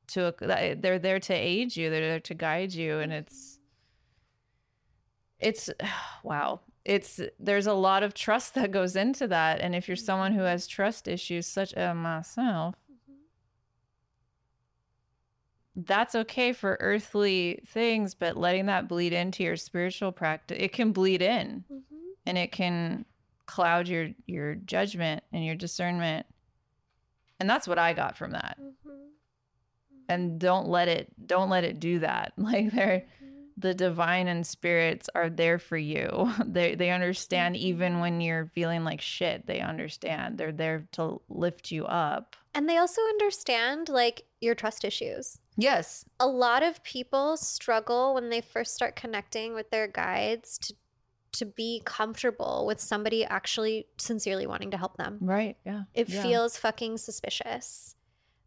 [0.10, 1.90] to they're there to aid you.
[1.90, 3.55] They're there to guide you, and it's
[5.40, 5.70] it's
[6.24, 6.62] wow.
[6.84, 9.62] it's there's a lot of trust that goes into that.
[9.62, 12.76] And if you're someone who has trust issues such as myself
[15.76, 20.92] that's okay for earthly things but letting that bleed into your spiritual practice it can
[20.94, 21.66] bleed in.
[21.70, 21.96] Mm-hmm.
[22.26, 23.06] and it can
[23.46, 26.26] cloud your your judgment and your discernment.
[27.40, 28.58] And that's what i got from that.
[28.62, 28.90] Mm-hmm.
[30.10, 32.34] and don't let it don't let it do that.
[32.38, 33.06] Like they're
[33.58, 38.02] the divine and spirits are there for you they they understand even mm-hmm.
[38.02, 42.78] when you're feeling like shit they understand they're there to lift you up And they
[42.78, 45.40] also understand like your trust issues.
[45.58, 50.74] yes A lot of people struggle when they first start connecting with their guides to
[51.32, 55.18] to be comfortable with somebody actually sincerely wanting to help them.
[55.22, 56.22] right yeah It Yeah.
[56.24, 57.96] feels fucking suspicious.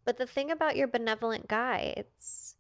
[0.07, 2.57] But the thing about your benevolent guides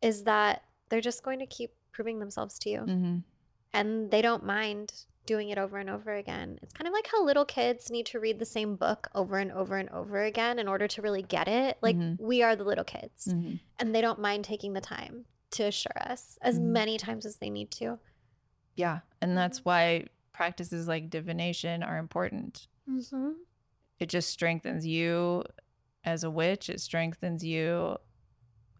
[0.00, 3.24] is that they're just going to keep proving themselves to you Mhm.
[3.72, 6.58] and they don't mind doing it over and over again.
[6.62, 9.50] It's kind of like how little kids need to read the same book over and
[9.50, 11.76] over and over again in order to really get it.
[11.82, 12.20] Like Mhm.
[12.20, 13.58] we are the little kids Mhm.
[13.80, 16.66] and they don't mind taking the time to assure us as Mhm.
[16.78, 17.98] many times as they need to.
[18.76, 23.32] yeah and that's why practices like divination are important Mm-hmm.
[23.98, 25.42] it just strengthens you
[26.04, 27.96] as a witch it strengthens you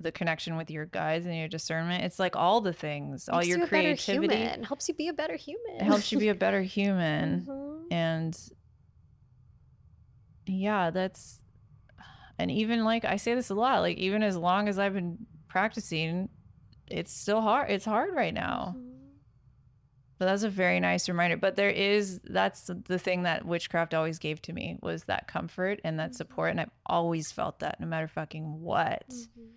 [0.00, 3.66] the connection with your guides and your discernment it's like all the things all your
[3.66, 4.62] creativity human.
[4.62, 5.76] Helps you be a better human.
[5.76, 7.82] it helps you be a better human Mhm.
[7.90, 8.38] and
[10.46, 11.42] yeah that's
[12.38, 15.18] and even like i say this a lot like even as long as i've been
[15.48, 16.28] practicing
[16.86, 18.84] it's still hard it's hard right now Mhm.
[20.18, 24.18] but that's a very nice reminder but there is that's the thing that witchcraft always
[24.18, 27.86] gave to me was that comfort and that support and i've always felt that no
[27.86, 29.48] matter fucking what Mhm.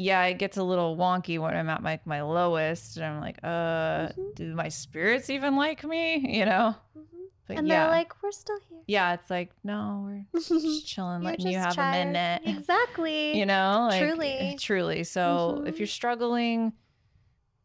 [0.00, 3.38] Yeah it gets a little wonky when i'm at my, my lowest and i'm like
[3.42, 4.34] uh Mhm.
[4.34, 7.04] do my spirits even like me you know Mhm.
[7.46, 8.82] but And yeah they're like, we're still here.
[8.86, 12.02] yeah it's like no we're just chilling letting you have tired.
[12.02, 13.38] a minute Exactly.
[13.38, 14.56] you know like, Truly.
[14.58, 15.78] truly so if Mhm.
[15.80, 16.72] you're struggling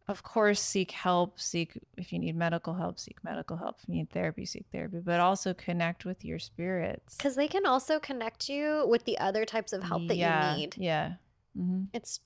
[0.07, 3.95] of course seek help seek if you need medical help seek medical help if you
[3.95, 8.47] need therapy seek therapy but also connect with your spirits Because they can also connect
[8.49, 10.75] you with the other types of help that yeah, you need.
[10.77, 11.13] yeah
[11.55, 12.19] hmm It's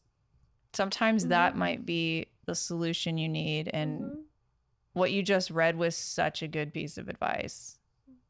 [0.74, 1.58] sometimes that Mhm.
[1.58, 4.24] might be the solution you need and Mhm.
[4.94, 7.78] what you just read was such a good piece of advice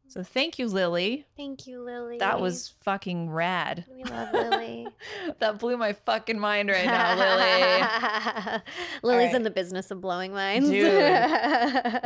[0.07, 2.17] so thank you lily thank you, Lily.
[2.17, 4.87] that was fucking rad we love Lily.
[5.39, 8.61] that blew my fucking mind right now lily
[9.03, 9.35] Lily's right.
[9.35, 10.69] in the business of blowing minds.
[10.69, 10.83] Dude.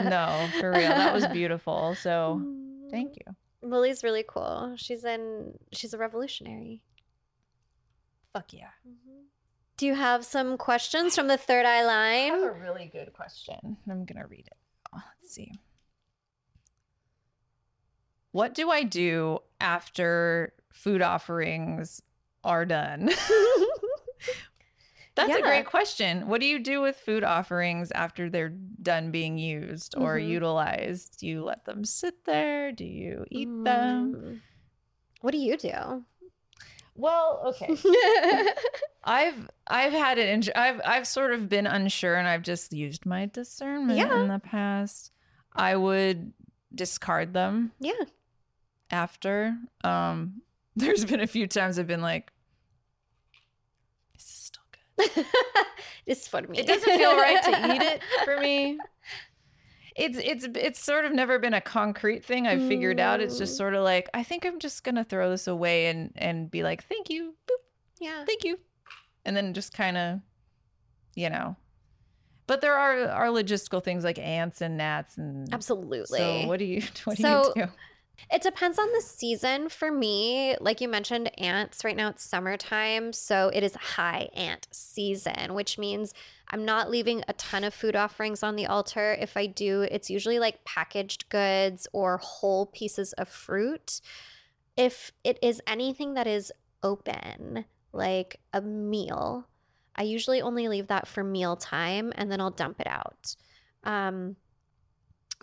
[0.10, 2.42] no for real that was beautiful so
[2.92, 3.36] thank you
[3.66, 4.74] Lily's really cool.
[4.76, 5.54] She's in.
[5.72, 6.82] She's a revolutionary.
[8.34, 8.70] Fuck yeah
[9.78, 12.32] Do you have some questions from the third eye line?
[12.32, 13.78] I have a really good question.
[13.90, 14.58] I'm gonna read it.
[14.94, 15.52] Oh, Let's see.
[18.32, 22.02] What do I do after food offerings
[22.44, 23.10] are done?
[25.16, 26.28] That's a great question.
[26.28, 28.50] What do you do with food offerings after they're
[28.82, 30.28] done being used or Mhm.
[30.28, 31.20] utilized?
[31.20, 32.72] Do you let them sit there?
[32.72, 34.16] Do you eat them?
[34.16, 34.42] Mm.
[35.22, 36.04] What do you do?
[36.96, 37.76] Well, okay.
[39.04, 40.30] I've I've had it.
[40.30, 44.22] In, I've I've sort of been unsure, and I've just used my discernment Yeah.
[44.22, 45.12] in the past.
[45.56, 46.34] I would
[46.74, 47.94] discard them yeah.
[48.92, 49.58] after.
[49.84, 50.42] Um,
[50.76, 52.32] there's been a few times I've been like,
[54.14, 54.64] "This is still
[55.16, 55.26] good."
[56.06, 56.60] it's for me.
[56.60, 58.78] It doesn't feel right to eat it for me.
[59.96, 63.22] It's it's it's sort of never been a concrete thing I've figured out.
[63.22, 63.58] It's just Mm.
[63.58, 66.84] sort of like I think I'm just gonna throw this away and and be like,
[66.84, 67.56] "Thank you, boop."
[68.02, 68.26] Yeah.
[68.26, 68.60] thank you
[69.24, 70.20] and then just kind of
[71.16, 71.56] you know
[72.48, 76.18] but there are are logistical things like ants and gnats and Absolutely.
[76.20, 77.72] so what do you what do So- you do
[78.32, 80.56] It depends on the season for me.
[80.60, 81.84] Like you mentioned, ants.
[81.84, 83.14] Right now it's summertime.
[83.14, 86.14] So it is high ant season, which means
[86.50, 89.18] I'm not leaving a ton of food offerings on the altar.
[89.20, 94.02] If I do, it's usually like packaged goods or whole pieces of fruit.
[94.78, 96.52] If it is anything that is
[96.82, 99.48] open, like a meal,
[99.96, 103.36] I usually only leave that for meal time and then I'll dump it out.
[103.84, 104.38] Um,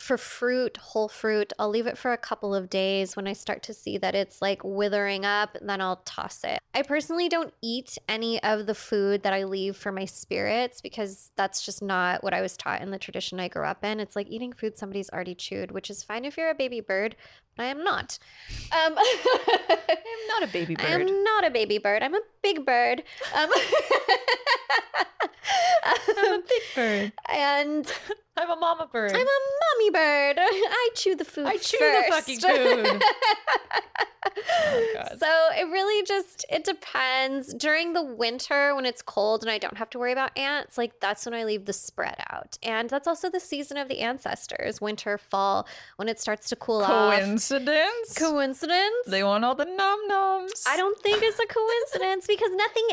[0.01, 3.63] for fruit, whole fruit, I'll leave it for a couple of days when I start
[3.65, 6.59] to see that it's like withering up, then I'll toss it.
[6.75, 11.31] I personally don't eat any of the food that I leave for my spirits because
[11.37, 14.01] that's just not what I was taught in the tradition I grew up in.
[14.01, 17.17] It's like eating food somebody's already chewed, which is fine if you're a baby bird,
[17.57, 18.19] but I am not.
[18.73, 18.97] Um,
[19.69, 20.87] i'm not a baby bird.
[20.87, 22.03] I am not a baby bird.
[22.03, 23.03] I'm a big bird.
[23.35, 23.51] Um,
[26.17, 27.93] i'm a big bird and
[28.37, 29.13] I'm a mama bird.
[29.13, 30.37] I'm a mommy bird.
[30.39, 31.47] I chew the food.
[31.47, 33.03] I chew the fucking food.
[34.23, 35.05] Oh.
[35.19, 35.27] So
[35.59, 37.55] it really just it depends.
[37.55, 41.01] During the winter when it's cold and I don't have to worry about ants, like
[41.01, 42.59] that's when I leave the spread out.
[42.63, 45.67] And that's also the season of the ancestors, winter, fall,
[45.97, 47.15] when it starts to cool off.
[47.15, 48.15] Coincidence?
[48.17, 49.07] Coincidence?
[49.07, 50.65] they want all the num nums.
[50.69, 52.87] I don't think it's a coincidence because nothing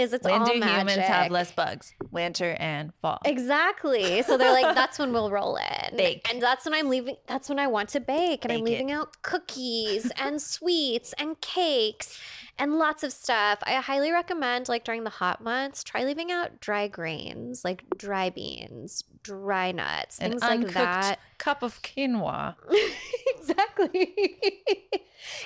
[0.00, 0.12] is.
[0.12, 0.78] It's When all do magic.
[0.92, 1.94] humans have less bugs?
[2.10, 3.18] Winter and fall.
[3.24, 4.22] Exactly.
[4.22, 5.96] So they're like, that's when we'll roll in.
[5.96, 6.28] Bake.
[6.32, 7.16] And that's when I'm leaving.
[7.26, 8.44] That's when I want to bake.
[8.44, 8.70] And I'm Bake it.
[8.72, 12.18] leaving out cookies and sweets and cakes
[12.62, 13.58] and lots of stuff.
[13.64, 18.30] I highly recommend, like during the hot months, try leaving out dry grains, like dry
[18.30, 21.18] beans, dry nuts, An things like that.
[21.38, 22.54] cup of quinoa.
[23.36, 24.14] exactly.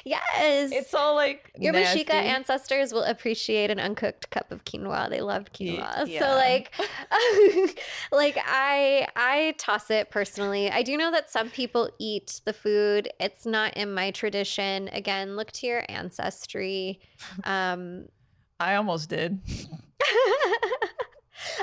[0.04, 0.72] yes.
[0.72, 2.04] It's all like Your nasty.
[2.04, 5.08] Mashika ancestors will appreciate an uncooked cup of quinoa.
[5.08, 6.06] They love quinoa.
[6.06, 6.20] yeah.
[6.20, 6.72] So like
[8.12, 10.70] like I I toss it personally.
[10.70, 13.08] I do know that some people eat the food.
[13.18, 14.88] It's not in my tradition.
[14.88, 17.00] Again, look to your ancestry.
[17.44, 18.06] Um
[18.58, 19.38] I almost did.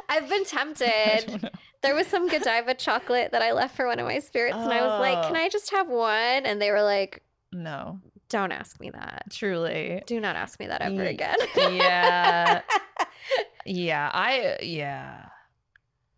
[0.09, 1.49] I've been tempted.
[1.83, 4.83] There was some Godiva chocolate that I left for one of my spirits, and I
[4.87, 5.27] was like, Oh.
[5.27, 7.21] "Can I just have one?" And they were like,
[7.51, 9.23] No, "Don't ask me that.
[9.29, 10.01] truly.
[10.07, 12.61] Do not ask me that ever again." Yeah.
[13.65, 14.09] Yeah.
[14.13, 15.25] I, yeah,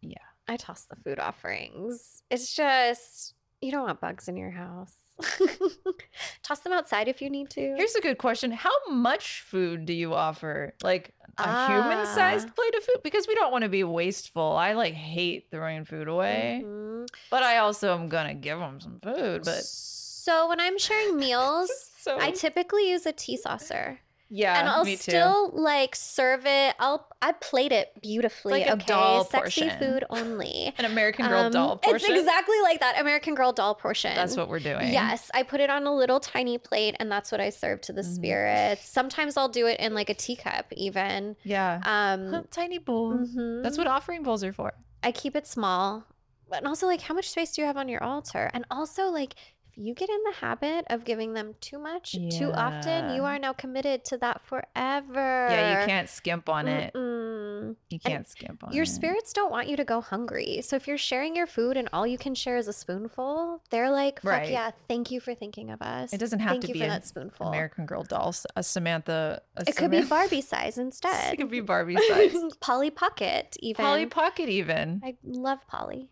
[0.01, 0.17] yeah.
[0.47, 2.21] I toss the food offerings.
[2.29, 4.93] It's just you don't want bugs in your house.
[6.43, 7.61] toss them outside if you need to.
[7.77, 8.51] Here's a good question.
[8.51, 10.73] How much food do you offer?
[10.83, 11.67] Like a Ah.
[11.67, 12.97] human sized plate of food?
[13.03, 14.53] Because we don't want to be wasteful.
[14.53, 17.07] I like hate throwing food away, Mhm.
[17.29, 19.43] but I also am going to give them some food.
[19.43, 23.99] But so when I'm sharing meals, so, I typically use a tea saucer.
[24.29, 26.75] Yeah, and I'll still like serve it.
[26.79, 28.53] I'll I plate it beautifully.
[28.61, 29.79] like okay, doll sexy portion.
[29.79, 30.73] food only.
[30.77, 32.11] An American Girl Um, doll portion.
[32.11, 34.13] It's exactly like that American Girl doll portion.
[34.15, 34.91] That's what we're doing.
[34.91, 37.93] Yes, I put it on a little tiny plate, and that's what I serve to
[37.93, 38.15] the Mhm.
[38.15, 38.89] spirits.
[38.89, 41.35] Sometimes I'll do it in like a teacup, even.
[41.43, 41.81] Yeah.
[41.85, 43.13] Um, Tiny bowl.
[43.13, 43.63] mhm.
[43.63, 44.73] That's what offering bowls are for.
[45.03, 46.05] I keep it small,
[46.49, 48.49] but and also like how much space do you have on your altar?
[48.53, 49.35] And also like
[49.75, 53.53] you get in the habit of giving them too much too often, you are now
[53.53, 55.47] committed to that forever.
[55.49, 56.93] Yeah, you can't skimp on it.
[57.55, 57.75] Mm-mm.
[57.89, 58.87] You can't skimp on Your it.
[58.87, 60.61] spirits don't want you to go hungry.
[60.61, 63.89] So if you're sharing your food and all you can share is a spoonful, they're
[63.91, 64.49] like, "Fuck Right.
[64.51, 66.13] yeah, thank you for thinking of us.
[66.13, 67.47] It doesn't have thank to you be that spoonful.
[67.47, 69.41] American Girl doll, s- a Samantha.
[69.57, 71.33] A It could be Samantha- Barbie size instead.
[71.33, 72.35] It could be Barbie size.
[72.59, 73.83] Polly Pocket, even.
[73.85, 75.01] Polly Pocket, even.
[75.03, 76.09] I love Polly.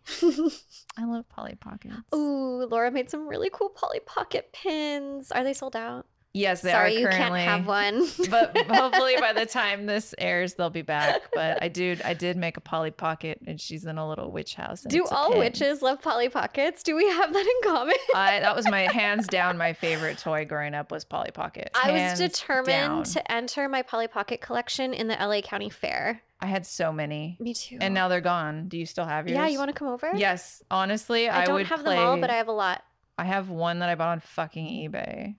[0.96, 1.94] I love Polly Pockets.
[2.14, 5.30] Ooh, Laura made some really cool Polly Pocket pins.
[5.32, 6.06] Are they sold out?
[6.36, 7.42] Yes, they Sorry, are you currently.
[7.42, 8.08] can't have one.
[8.30, 11.22] but hopefully by the time this airs, they'll be back.
[11.32, 14.56] But I do, I did make a Polly Pocket, and she's in a little witch
[14.56, 14.82] house.
[14.82, 16.82] Do all witches love Polly Pockets?
[16.82, 17.94] Do we have that in common?
[18.16, 19.56] I that was my hands down.
[19.56, 21.70] My favorite toy growing up was Polly Pocket.
[21.72, 23.04] I was determined down.
[23.04, 26.20] to enter my Polly Pocket collection in the LA County Fair.
[26.40, 27.78] I had so many, Me too.
[27.80, 28.66] and now they're gone.
[28.66, 29.36] Do you still have yours?
[29.36, 30.10] yeah, you want to come over?
[30.14, 31.94] Yes, honestly, I, I don't would have play.
[31.94, 32.82] them all, but I have a lot.
[33.16, 35.36] I have one that I bought on fucking eBay.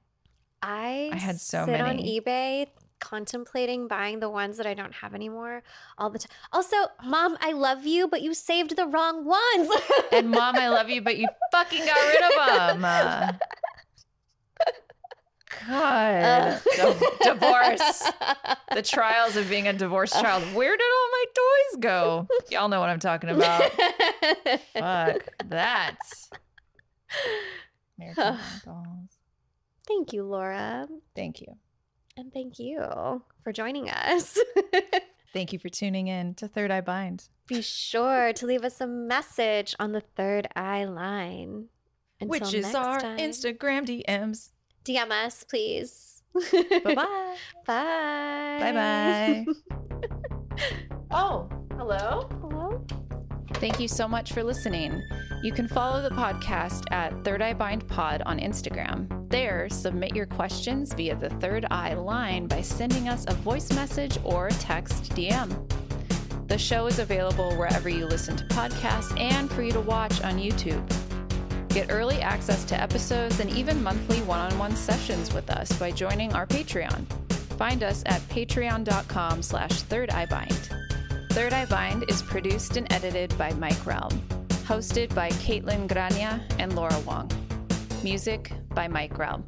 [0.68, 2.68] I I had so sit on eBay
[2.99, 5.61] contemplating buying the ones that I don't have anymore
[5.97, 6.32] all the time.
[6.51, 9.70] Also, mom, I love you, but you saved the wrong ones.
[10.11, 12.32] And mom, I love you, but you fucking got rid of
[12.82, 12.86] them.
[12.86, 13.32] Uh,
[15.68, 16.59] God, Uh.
[16.76, 18.09] Di- divorce.
[18.74, 20.43] The trials of being a divorced child.
[20.55, 22.28] Where did all my toys go?
[22.50, 23.62] Y'all know what I'm talking about.
[24.74, 25.97] Fuck that.
[28.00, 29.14] American dolls.
[29.87, 30.87] Thank you, Laura.
[31.16, 31.55] Thank you.
[32.17, 34.37] And thank you for joining us.
[35.33, 37.28] Thank you for tuning in to Third Eye Bind.
[37.47, 41.66] Be sure to leave us a message on the third eye line.
[42.21, 43.17] Until which is next our time.
[43.17, 44.51] Instagram DMs.
[44.86, 46.24] DM us, please.
[46.33, 46.95] Bye-bye.
[47.67, 48.57] Bye.
[48.62, 49.45] Bye-bye.
[51.12, 52.29] oh, hello?
[52.41, 52.86] Hello?
[53.59, 55.01] Thank you so much for listening.
[55.41, 59.29] You can follow the podcast at Third Eye Bind Pod on Instagram.
[59.29, 64.17] There, submit your questions via the Third Eye line by sending us a voice message
[64.23, 65.67] or text DM.
[66.47, 70.37] The show is available wherever you listen to podcasts and for you to watch on
[70.37, 70.87] YouTube.
[71.69, 76.45] Get early access to episodes and even monthly one-on-one sessions with us by joining our
[76.45, 77.05] Patreon.
[77.57, 80.69] Find us at patreon.com slash Third Eye Bind.
[81.36, 84.09] Third Eye Bind is produced and edited by Mike Realm.
[84.63, 87.29] Hosted by Kaitlyn Grania and Laura Wong.
[88.05, 89.43] Music by Mike Realm.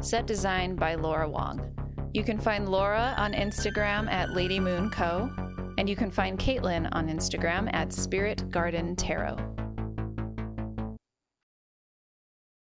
[0.00, 1.74] Set design by Laura Wong.
[2.14, 5.32] You can find Laura on Instagram at Lady Moon Co.
[5.78, 9.36] And you can find Kaitlyn on Instagram at Spirit Garden Tarot.